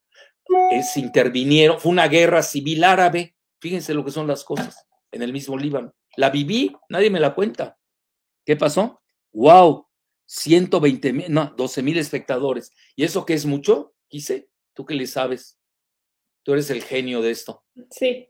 [0.71, 5.33] Es intervinieron, fue una guerra civil árabe, fíjense lo que son las cosas, en el
[5.33, 5.95] mismo Líbano.
[6.17, 7.79] La viví, nadie me la cuenta.
[8.47, 9.03] ¿Qué pasó?
[9.33, 9.87] ¡Wow!
[10.25, 12.73] 120 mil, no, 12 mil espectadores.
[12.97, 13.95] ¿Y eso qué es mucho?
[14.09, 15.59] Quise, ¿tú qué le sabes?
[16.43, 17.65] Tú eres el genio de esto.
[17.91, 18.29] Sí.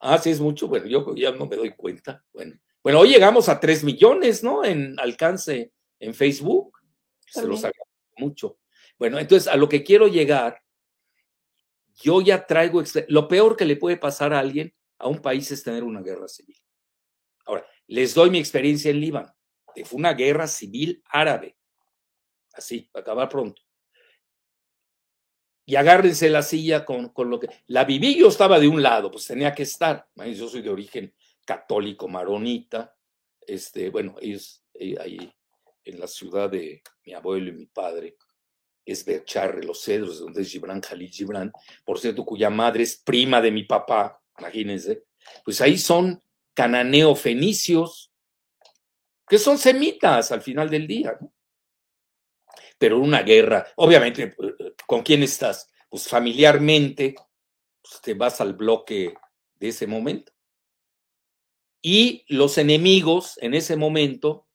[0.00, 0.66] Ah, sí es mucho.
[0.66, 2.24] Bueno, yo ya no me doy cuenta.
[2.32, 4.64] Bueno, bueno hoy llegamos a 3 millones, ¿no?
[4.64, 6.78] En alcance en Facebook.
[7.26, 8.58] Se los agradezco mucho.
[8.96, 10.62] Bueno, entonces a lo que quiero llegar,
[11.96, 15.64] yo ya traigo, lo peor que le puede pasar a alguien, a un país, es
[15.64, 16.56] tener una guerra civil.
[17.44, 19.34] Ahora, les doy mi experiencia en Líbano
[19.82, 21.56] fue una guerra civil árabe.
[22.52, 23.60] Así, para acabar pronto.
[25.66, 27.48] Y agárrense la silla con, con, lo que...
[27.66, 30.06] La viví, yo estaba de un lado, pues tenía que estar.
[30.14, 31.12] Yo soy de origen
[31.44, 32.96] católico maronita.
[33.46, 35.32] Este, bueno, ellos eh, ahí
[35.84, 38.16] en la ciudad de mi abuelo y mi padre,
[38.84, 41.52] es Bercharre, Los Cedros, donde es Gibran Khalil Gibran,
[41.84, 45.04] por cierto, cuya madre es prima de mi papá, imagínense.
[45.44, 46.22] Pues ahí son
[46.52, 48.12] cananeo fenicios,
[49.26, 51.16] que son semitas al final del día.
[51.18, 51.32] ¿no?
[52.78, 55.70] Pero una guerra, obviamente, eh, eh, ¿con quién estás?
[55.88, 57.14] Pues familiarmente,
[57.80, 59.14] pues te vas al bloque
[59.54, 60.33] de ese momento.
[61.86, 64.48] Y los enemigos en ese momento,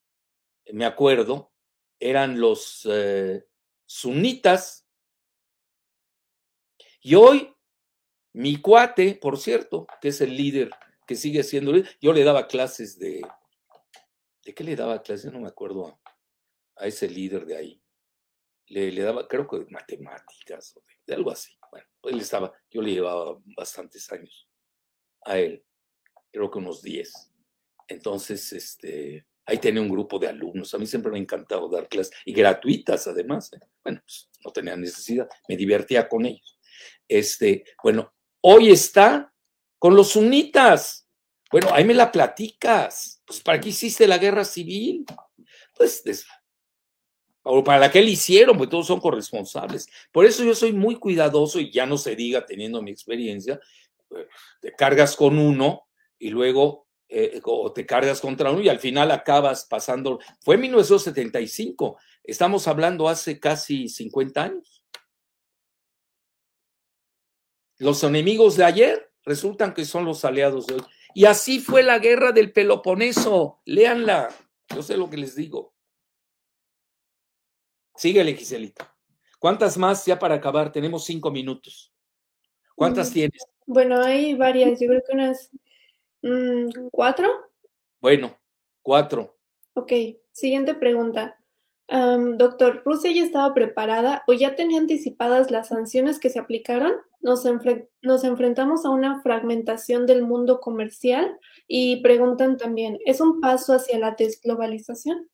[0.74, 1.52] me acuerdo,
[2.00, 3.46] eran los eh,
[3.86, 4.88] sunitas.
[7.02, 7.54] Y hoy,
[8.34, 10.72] mi cuate, por cierto, que es el líder,
[11.06, 11.72] que sigue siendo,
[12.02, 13.22] yo le daba clases de,
[14.50, 15.30] ¿De qué le daba clase?
[15.30, 16.00] No me acuerdo
[16.76, 17.84] a, ese líder de ahí.
[18.66, 21.56] Le, daba, creo que de matemáticas o de, algo así.
[21.70, 24.50] Bueno, pues él estaba, yo le llevaba bastantes años
[25.22, 25.64] a él,
[26.32, 27.32] creo que unos 10.
[27.88, 30.74] Entonces, este, ahí tenía un grupo de alumnos.
[30.74, 33.52] A mí siempre me ha encantado dar clases y gratuitas además.
[33.54, 33.60] ¿eh?
[33.84, 36.60] Bueno, pues no tenía necesidad, me divertía con ellos.
[37.08, 39.34] Este, bueno, hoy está
[39.80, 41.08] con los sunitas.
[41.52, 43.22] Bueno, ahí me la platicas.
[43.26, 45.06] Pues, ¿para qué hiciste la guerra civil?
[45.76, 46.04] Pues,
[47.44, 49.88] o para la que le hicieron, pues todos son corresponsables.
[50.12, 53.60] Por eso yo soy muy cuidadoso y ya no se diga teniendo mi experiencia,
[54.12, 54.28] eh,
[54.62, 55.89] te cargas con uno
[56.20, 60.20] y luego eh, o te cargas contra uno y al final acabas pasando.
[60.42, 64.86] Fue en 1975, estamos hablando hace casi 50 años.
[67.78, 70.82] Los enemigos de ayer resultan que son los aliados de hoy.
[71.16, 73.62] Y así fue la guerra del Peloponeso.
[73.66, 74.30] Léanla,
[74.76, 75.74] yo sé lo que les digo.
[77.96, 78.96] Síguele, Giselita.
[79.40, 80.72] ¿Cuántas más ya para acabar?
[80.72, 81.92] Tenemos cinco minutos.
[82.76, 83.46] ¿Cuántas mm, tienes?
[83.66, 85.50] Bueno, hay varias, yo creo que unas
[86.92, 87.30] ¿Cuatro?
[88.02, 88.38] Bueno,
[88.82, 89.38] cuatro.
[89.74, 89.94] Ok,
[90.32, 91.38] siguiente pregunta.
[91.88, 96.94] doctor, ¿Rusia ya estaba preparada o ya tenía anticipadas las sanciones que se aplicaron?
[97.22, 97.44] Nos,
[98.02, 104.00] nos, enfrentamos a una fragmentación del mundo comercial y preguntan también, ¿es un paso hacia
[104.00, 105.30] la desglobalización?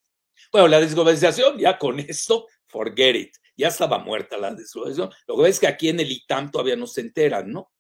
[0.52, 3.36] Bueno, la desglobalización, ya con esto, forget it.
[3.58, 5.12] Ya estaba muerta la desglobalización.
[5.28, 7.72] Lo que ves es que aquí en el ITAM todavía no se enteran, ¿no?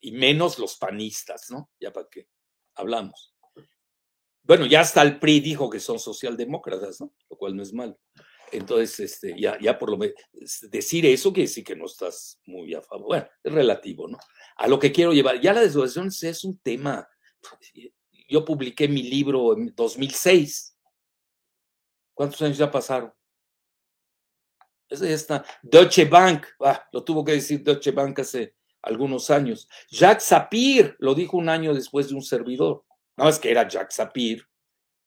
[0.00, 1.70] Y menos los panistas, ¿no?
[1.80, 2.28] Ya para qué
[2.74, 3.34] hablamos.
[4.42, 7.12] Bueno, ya hasta el PRI dijo que son socialdemócratas, ¿no?
[7.28, 7.98] Lo cual no es malo.
[8.50, 10.14] Entonces, este, ya, ya por lo menos,
[10.70, 13.08] decir eso quiere decir que no estás muy a favor.
[13.08, 14.18] Bueno, es relativo, ¿no?
[14.56, 17.06] A lo que quiero llevar, ya la desolación es un tema.
[18.28, 20.76] Yo publiqué mi libro en 2006.
[22.14, 23.12] ¿Cuántos años ya pasaron?
[24.88, 25.44] Ese ya está.
[25.62, 29.68] Deutsche Bank, ah, lo tuvo que decir Deutsche Bank hace algunos años.
[29.90, 32.84] Jacques Sapir lo dijo un año después de un servidor.
[33.16, 34.46] No es que era Jacques Sapir,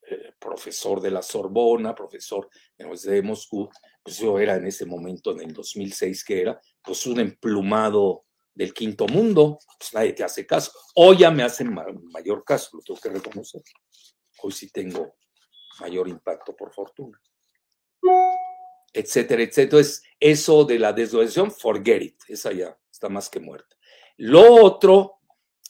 [0.08, 3.70] eh, profesor de la Sorbona, profesor de Moscú,
[4.04, 8.74] pues yo era en ese momento, en el 2006 que era, pues un emplumado del
[8.74, 10.72] quinto mundo, pues nadie te hace caso.
[10.96, 11.74] Hoy ya me hacen
[12.12, 13.62] mayor caso, lo tengo que reconocer.
[14.42, 15.16] Hoy sí tengo
[15.80, 17.20] mayor impacto por fortuna.
[18.94, 19.64] Etcétera, etcétera.
[19.64, 23.76] Entonces, eso de la desolación, forget it, esa ya está más que muerta.
[24.18, 25.22] Lo otro,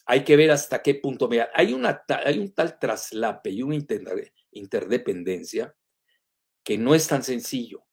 [0.04, 1.82] hay que ver hasta qué punto, mira, hay, un
[2.54, 3.78] tal traslape y una
[4.50, 5.74] interdependencia
[6.62, 7.84] que no es tan sencillo.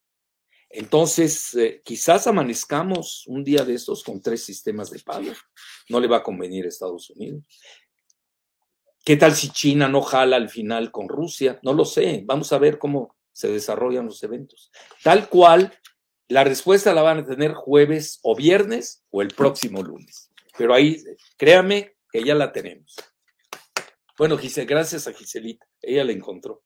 [0.69, 5.31] Entonces, eh, quizás amanezcamos un día de estos con tres sistemas de pago.
[5.87, 7.43] No le va a convenir a Estados Unidos.
[9.03, 11.59] ¿Qué tal si China no jala al final con Rusia?
[11.63, 12.21] No lo sé.
[12.25, 14.71] Vamos a ver cómo se desarrollan los eventos.
[15.01, 15.73] Tal cual
[16.29, 20.31] la respuesta la van a tener jueves o viernes o el próximo lunes.
[20.57, 21.03] Pero ahí,
[21.37, 22.95] créame que ya la tenemos.
[24.17, 26.63] Bueno, Giselle, gracias a Giselita, ella la encontró.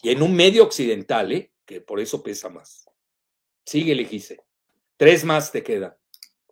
[0.00, 1.52] Y en un medio occidental, ¿eh?
[1.64, 2.88] que por eso pesa más.
[3.64, 4.44] Síguele, Giselle.
[4.96, 5.94] Tres más te quedan.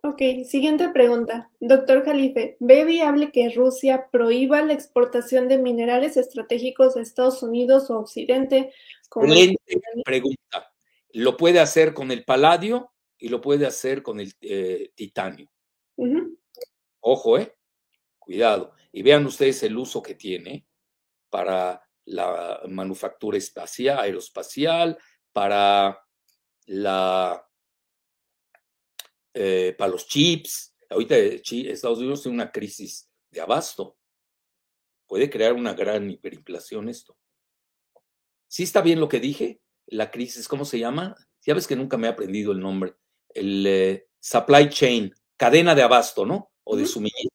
[0.03, 1.49] Ok, siguiente pregunta.
[1.61, 7.89] Doctor Jalife, ¿ve viable que Rusia prohíba la exportación de minerales estratégicos a Estados Unidos
[7.89, 8.73] o Occidente?
[9.09, 9.33] Como
[10.03, 10.74] pregunta
[11.15, 15.49] lo puede hacer con el paladio y lo puede hacer con el eh, titanio.
[16.99, 17.55] Ojo, ¿eh?
[18.19, 18.73] Cuidado.
[18.91, 20.67] Y vean ustedes el uso que tiene
[21.29, 24.97] para la manufactura espacial, aeroespacial,
[25.31, 26.05] para
[26.65, 27.47] la
[29.33, 30.75] eh, para los chips.
[30.89, 33.97] Ahorita eh, Estados Unidos tiene una crisis de abasto.
[35.07, 37.17] Puede crear una gran hiperinflación esto.
[38.47, 39.61] ¿Sí está bien lo que dije?
[39.87, 41.15] La crisis, ¿cómo se llama?
[41.45, 42.95] Ya ves que nunca me he aprendido el nombre.
[43.29, 46.51] El eh, supply chain, cadena de abasto, ¿no?
[46.63, 47.31] O de suministro.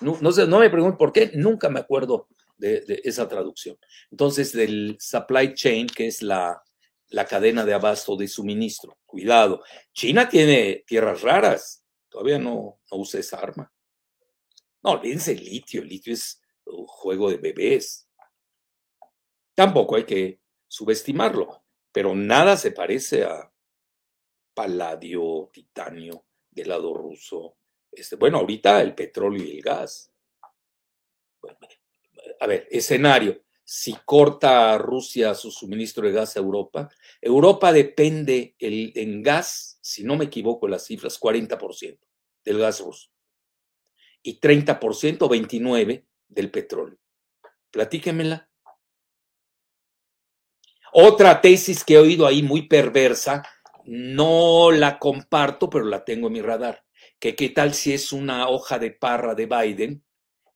[0.00, 3.78] No, sé, no me pregunto por qué, nunca me acuerdo de, esa traducción.
[4.10, 6.62] Entonces, del supply chain, que es la,
[7.08, 8.98] la cadena de abasto de suministro.
[9.06, 9.62] Cuidado.
[9.92, 11.84] China tiene tierras raras.
[12.08, 13.72] Todavía no, no usa esa arma.
[14.82, 15.82] No, olvídense el litio.
[15.82, 18.08] El litio es un juego de bebés.
[19.54, 20.40] Tampoco hay que
[20.70, 23.52] subestimarlo, pero nada se parece a
[24.54, 27.56] paladio, titanio del lado ruso.
[27.90, 30.12] Este, bueno, ahorita el petróleo y el gas.
[32.38, 33.42] a ver, escenario.
[33.64, 36.88] Si corta Rusia su suministro de gas a Europa,
[37.20, 41.98] Europa depende en gas, si no me equivoco las cifras, 40%
[42.44, 43.10] del gas ruso
[44.22, 44.78] y 30%
[45.18, 46.98] 29% del petróleo.
[47.70, 48.49] Platíquemela.
[50.92, 53.42] Otra tesis que he oído ahí muy perversa,
[53.84, 56.84] no la comparto, pero la tengo en mi radar,
[57.18, 60.04] que qué tal si es una hoja de parra de Biden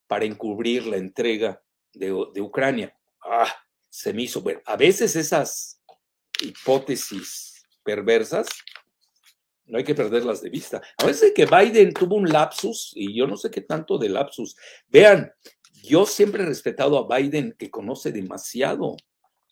[0.06, 1.62] para encubrir la entrega
[1.92, 2.96] de, de Ucrania.
[3.22, 3.52] Ah,
[3.88, 4.62] se me hizo ver.
[4.66, 5.80] A veces esas
[6.40, 8.48] hipótesis perversas
[9.66, 10.82] no hay que perderlas de vista.
[10.98, 14.56] A veces que Biden tuvo un lapsus, y yo no sé qué tanto de lapsus.
[14.88, 15.32] Vean,
[15.82, 18.96] yo siempre he respetado a Biden, que conoce demasiado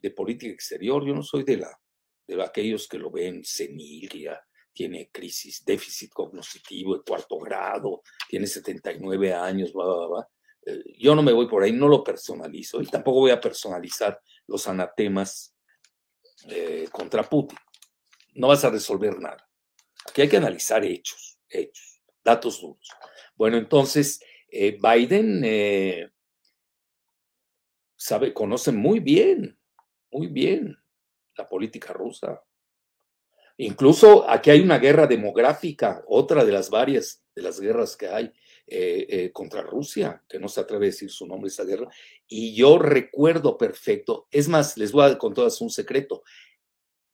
[0.03, 1.07] de política exterior.
[1.07, 1.81] Yo no soy de, la,
[2.27, 4.29] de aquellos que lo ven senil,
[4.73, 10.29] tiene crisis, déficit cognitivo de cuarto grado, tiene 79 años, bla, bla, bla.
[10.65, 14.20] Eh, yo no me voy por ahí, no lo personalizo y tampoco voy a personalizar
[14.47, 15.55] los anatemas
[16.49, 17.59] eh, contra Putin.
[18.35, 19.49] No vas a resolver nada.
[20.09, 22.89] Aquí hay que analizar hechos, hechos, datos duros.
[23.35, 26.11] Bueno, entonces, eh, Biden
[27.97, 29.59] sabe, conoce muy bien,
[30.13, 30.77] muy bien
[31.37, 32.43] la política rusa.
[33.57, 38.27] Incluso aquí hay una guerra demográfica, otra de las varias de las guerras que hay
[38.67, 41.89] eh, eh, contra Rusia, que no se atreve a decir su nombre esa guerra.
[42.27, 46.23] Y yo recuerdo perfecto, es más, les voy a contar un secreto.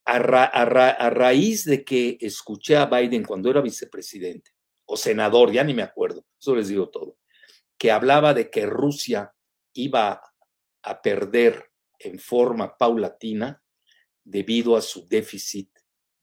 [0.05, 4.53] A, a raíz de que escuché a Biden cuando era vicepresidente
[4.87, 7.19] o senador, ya ni me acuerdo, eso les digo todo,
[7.77, 9.35] que hablaba de que Rusia
[9.75, 10.23] iba
[10.83, 11.69] a perder
[11.99, 13.63] en forma paulatina
[14.25, 15.71] debido a su déficit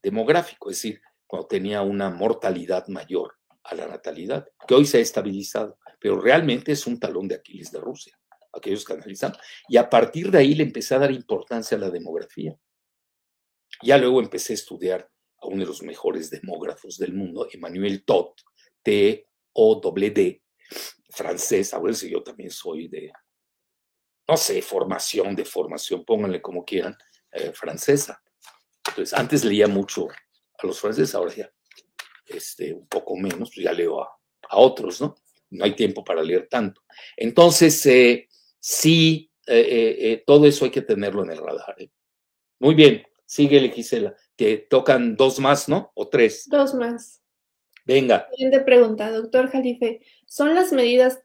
[0.01, 3.33] demográfico, es decir, cuando tenía una mortalidad mayor
[3.63, 7.71] a la natalidad, que hoy se ha estabilizado, pero realmente es un talón de Aquiles
[7.71, 8.17] de Rusia,
[8.53, 9.33] aquellos que analizan.
[9.67, 12.55] Y a partir de ahí le empecé a dar importancia a la demografía.
[13.81, 15.09] Ya luego empecé a estudiar
[15.41, 18.33] a uno de los mejores demógrafos del mundo, Emmanuel Todd,
[18.83, 20.43] T-O-D,
[21.09, 23.11] francés, a ver si yo también soy de,
[24.27, 26.97] no sé, formación, de formación, pónganle como quieran,
[27.31, 28.21] eh, francesa.
[28.87, 31.51] Entonces, antes leía mucho a los franceses, ahora ya
[32.27, 34.09] este, un poco menos, pues ya leo a,
[34.51, 35.15] otros, ¿no?
[35.49, 36.81] No hay tiempo para leer tanto.
[37.17, 38.27] Entonces, eh,
[38.59, 41.75] sí, eh, todo eso hay que tenerlo en el radar.
[42.59, 44.15] Muy bien, síguele, Gisela.
[44.35, 45.91] Te tocan dos más, ¿no?
[45.95, 46.47] ¿O tres?
[46.47, 47.21] Dos más.
[47.85, 48.27] Venga.
[48.31, 50.01] Siguiente pregunta, doctor Jalife.
[50.25, 51.24] ¿Son las medidas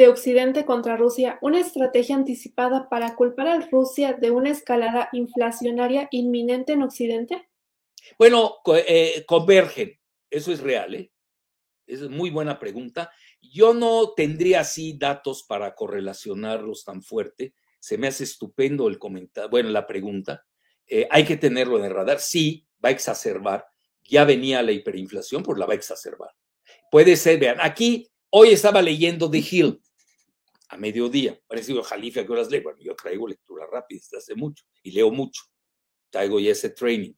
[0.00, 6.08] de Occidente contra Rusia una estrategia anticipada para culpar a Rusia de una escalada inflacionaria
[6.10, 7.50] inminente en Occidente?
[8.16, 10.00] Bueno, eh, convergen,
[10.30, 11.12] eso es real, ¿eh?
[11.86, 13.12] Esa es muy buena pregunta.
[13.42, 17.52] Yo no tendría así datos para correlacionarlos tan fuerte.
[17.78, 20.46] Se me hace estupendo el comentario, bueno, la pregunta.
[20.86, 22.20] Eh, hay que tenerlo en el radar.
[22.20, 23.66] Sí, va a exacerbar.
[24.08, 26.30] Ya venía la hiperinflación, pues la va a exacerbar.
[26.90, 29.80] Puede ser, vean, aquí hoy estaba leyendo The Hill
[30.70, 31.38] a mediodía.
[31.46, 32.62] Parecido Jalife, ¿a qué horas leo?
[32.62, 35.42] Bueno, yo traigo lectura rápida desde hace mucho y leo mucho.
[36.10, 37.12] Traigo ya ese training.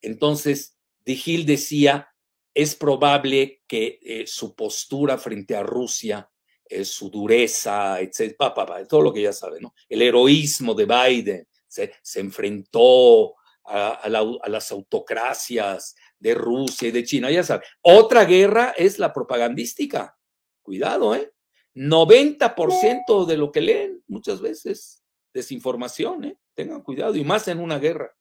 [0.00, 2.08] Entonces, De Gil decía,
[2.54, 6.30] es probable que eh, su postura frente a Rusia,
[6.64, 8.54] eh, su dureza, etcétera,
[8.88, 9.74] todo lo que ya sabe, ¿no?
[9.88, 17.42] El heroísmo de Biden, se, enfrentó a, las autocracias de Rusia y de China, ya
[17.42, 17.64] sabe.
[17.82, 20.16] Otra guerra es la propagandística.
[20.62, 21.30] Cuidado, ¿eh?
[21.76, 26.38] 90% de lo que leen muchas veces, desinformación, ¿eh?
[26.54, 28.16] Tengan cuidado, y más en una guerra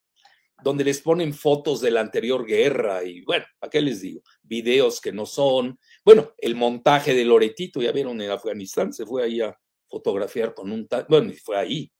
[0.63, 4.21] donde les ponen fotos de la anterior guerra y bueno, ¿a qué les digo?
[4.41, 5.79] Videos que no son.
[6.03, 9.57] Bueno, el montaje de Loretito, ya vieron en Afganistán, se fue ahí a
[9.87, 11.91] fotografiar con un tanque, bueno, fue ahí,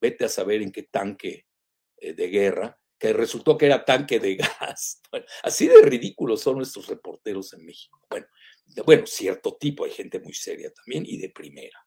[0.00, 1.46] vete a saber en qué tanque
[1.96, 5.00] eh, de guerra, que resultó que era tanque de gas.
[5.42, 8.00] así de ridículos son nuestros reporteros en México.
[8.10, 8.26] Bueno,
[8.84, 11.78] bueno, cierto tipo, hay gente muy seria también y de primera,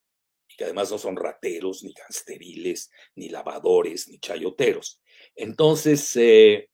[0.48, 5.02] y que además no son rateros, ni gansteriles, ni lavadores, ni chayoteros.
[5.36, 6.70] Entonces, eh,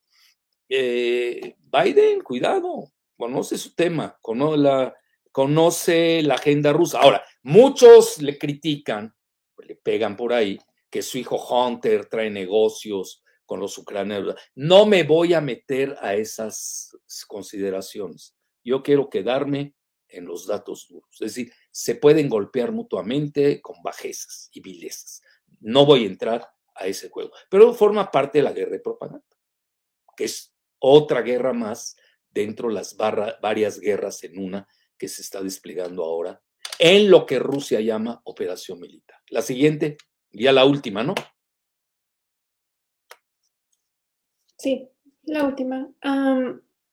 [0.69, 4.17] eh, Biden, cuidado, conoce su tema,
[5.31, 6.99] conoce la agenda rusa.
[6.99, 9.13] Ahora, muchos le critican,
[9.65, 10.57] le pegan por ahí,
[10.89, 14.35] que su hijo Hunter trae negocios con los ucranianos.
[14.55, 16.95] No me voy a meter a esas
[17.27, 18.35] consideraciones.
[18.63, 19.73] Yo quiero quedarme
[20.09, 21.09] en los datos duros.
[21.13, 25.21] Es decir, se pueden golpear mutuamente con bajezas y vilezas.
[25.59, 27.31] No voy a entrar a ese juego.
[27.49, 29.25] Pero forma parte de la guerra de propaganda,
[30.15, 31.95] que es otra guerra más
[32.29, 34.67] dentro de las varias guerras en una
[34.97, 36.41] que se está desplegando ahora
[36.79, 39.17] en lo que Rusia llama operación militar.
[39.29, 39.97] La siguiente,
[40.31, 41.15] ya la última, ¿no?
[44.57, 44.89] Sí,
[45.23, 45.89] la última.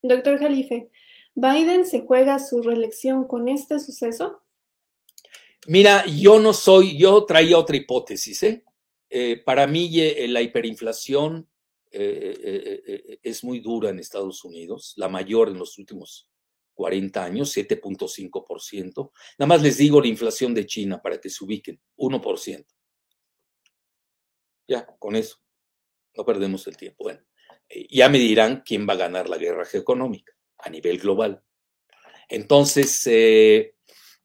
[0.02, 0.90] doctor Jalife,
[1.34, 4.42] ¿Biden se juega su reelección con este suceso?
[5.66, 8.64] Mira, yo no soy, yo traía otra hipótesis, ¿eh?
[9.10, 11.48] Eh, para mí eh, la hiperinflación
[11.90, 16.28] eh, es muy dura en Estados Unidos, la mayor en los últimos
[16.74, 19.12] 40 años, 7.5%.
[19.38, 22.66] Nada más les digo la inflación de China para que se ubiquen, 1%.
[24.66, 25.38] Ya, con eso.
[26.16, 27.04] No perdemos el tiempo.
[27.04, 27.20] Bueno,
[27.68, 30.33] eh, ya me dirán quién va a ganar la guerra geoeconómica
[30.64, 31.42] a nivel global.
[32.28, 33.74] Entonces, eh,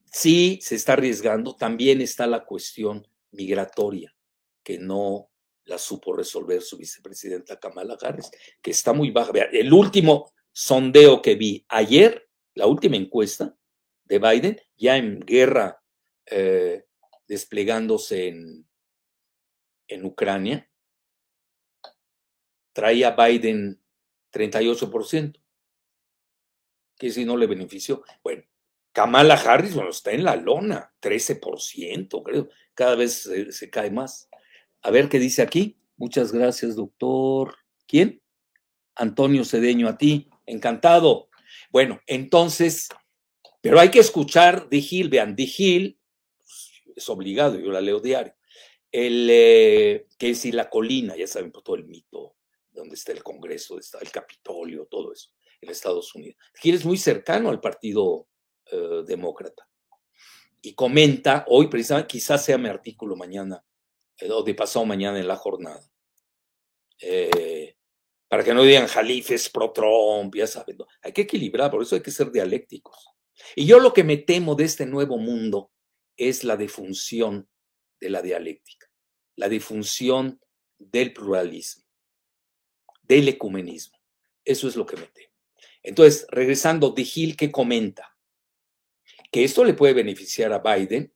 [0.06, 1.56] sí se está arriesgando.
[1.56, 4.16] También está la cuestión migratoria,
[4.64, 5.30] que no
[5.66, 9.32] la supo resolver su vicepresidenta Kamala Harris, que está muy baja.
[9.52, 13.56] El último sondeo que vi ayer, la última encuesta
[14.06, 15.84] de Biden, ya en guerra
[16.26, 16.86] eh,
[17.28, 18.68] desplegándose en,
[19.88, 20.68] en Ucrania,
[22.74, 23.80] traía Biden
[24.32, 25.39] 38%,
[27.00, 28.04] que si no le benefició.
[28.22, 28.44] Bueno,
[28.92, 34.30] Kamala Harris, bueno, está en la lona, 13%, creo, cada vez se, cae más.
[34.82, 35.80] A ver qué dice aquí.
[35.98, 37.56] Muchas gracias, doctor.
[37.88, 38.22] ¿Quién?
[38.96, 40.30] Antonio Cedeño, a ti.
[40.46, 41.30] Encantado.
[41.72, 42.90] Bueno, entonces,
[43.62, 46.00] pero hay que escuchar de Gil, vean, de Gil
[46.96, 48.36] es obligado, yo la leo diario.
[48.92, 52.36] El, eh, que es y la colina, ya saben, por todo el mito,
[52.72, 55.30] donde está el Congreso, está el Capitolio, todo eso,
[55.62, 56.38] en Estados Unidos.
[56.56, 58.28] Gil es muy cercano al Partido
[58.72, 59.68] eh, Demócrata.
[60.62, 63.64] Y comenta, hoy precisamente, quizás sea mi artículo mañana,
[64.18, 65.82] eh, o de pasado mañana en la jornada,
[68.28, 72.12] para que no digan jalifes pro-Trump, ya saben, hay que equilibrar, por eso hay que
[72.12, 73.08] ser dialécticos.
[73.56, 75.72] Y yo lo que me temo de este nuevo mundo
[76.18, 77.50] es la defunción
[78.00, 78.88] de la dialéctica,
[79.36, 80.40] la difunción
[80.78, 81.86] del pluralismo,
[83.02, 83.98] del ecumenismo.
[84.46, 85.34] Eso es lo que me temo.
[85.84, 88.18] Entonces, regresando de Gil, que comenta
[89.32, 91.14] que esto le puede beneficiar a Biden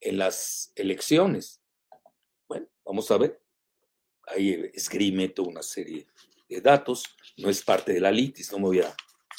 [0.00, 1.62] en las elecciones.
[2.48, 3.40] Bueno, vamos a ver.
[4.26, 6.06] Ahí esgrime toda una serie
[6.48, 7.04] de datos.
[7.36, 8.94] No es parte de la litis, no me voy a,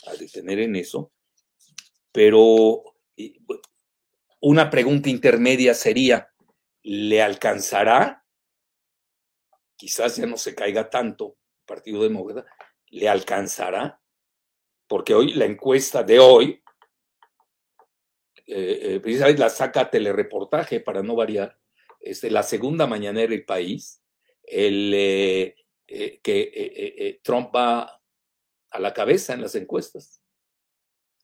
[0.07, 1.11] a detener en eso.
[2.11, 2.83] Pero
[4.39, 6.33] una pregunta intermedia sería,
[6.81, 8.25] ¿le alcanzará?
[9.75, 12.49] Quizás ya no se caiga tanto el Partido Demócrata,
[12.87, 14.01] ¿le alcanzará?
[14.89, 16.61] Porque hoy la encuesta de hoy,
[18.45, 21.57] eh, eh la saca telereportaje para no variar,
[22.01, 24.03] es de la segunda mañanera del país,
[24.43, 25.55] el, eh,
[25.87, 28.01] eh, que Trump va
[28.71, 30.21] a la cabeza en las encuestas.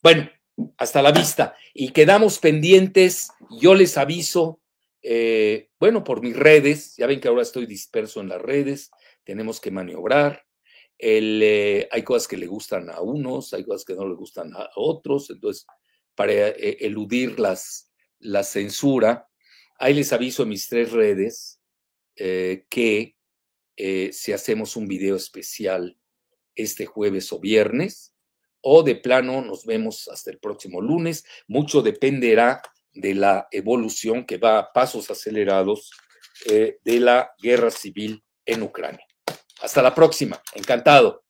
[0.01, 0.29] Bueno,
[0.77, 1.55] hasta la vista.
[1.73, 3.29] Y quedamos pendientes,
[3.61, 4.61] yo les aviso,
[5.01, 8.91] eh, bueno, por mis redes, ya ven que ahora estoy disperso en las redes,
[9.23, 10.44] tenemos que maniobrar.
[10.97, 14.69] Eh, hay cosas que le gustan a unos, hay cosas que no le gustan a
[14.75, 15.65] otros, entonces,
[16.15, 19.27] para eh, eludir las, la censura,
[19.77, 21.59] ahí les aviso en mis tres redes
[22.15, 23.17] que
[24.13, 25.97] si hacemos un video especial
[26.55, 28.15] este jueves o viernes,
[28.67, 31.23] o de plano nos vemos hasta el próximo lunes.
[31.47, 32.63] Mucho dependerá
[32.93, 35.91] de la evolución que va a pasos acelerados
[36.49, 39.05] eh, de la guerra civil en Ucrania.
[39.65, 40.39] Hasta la próxima.
[40.53, 41.24] Encantado.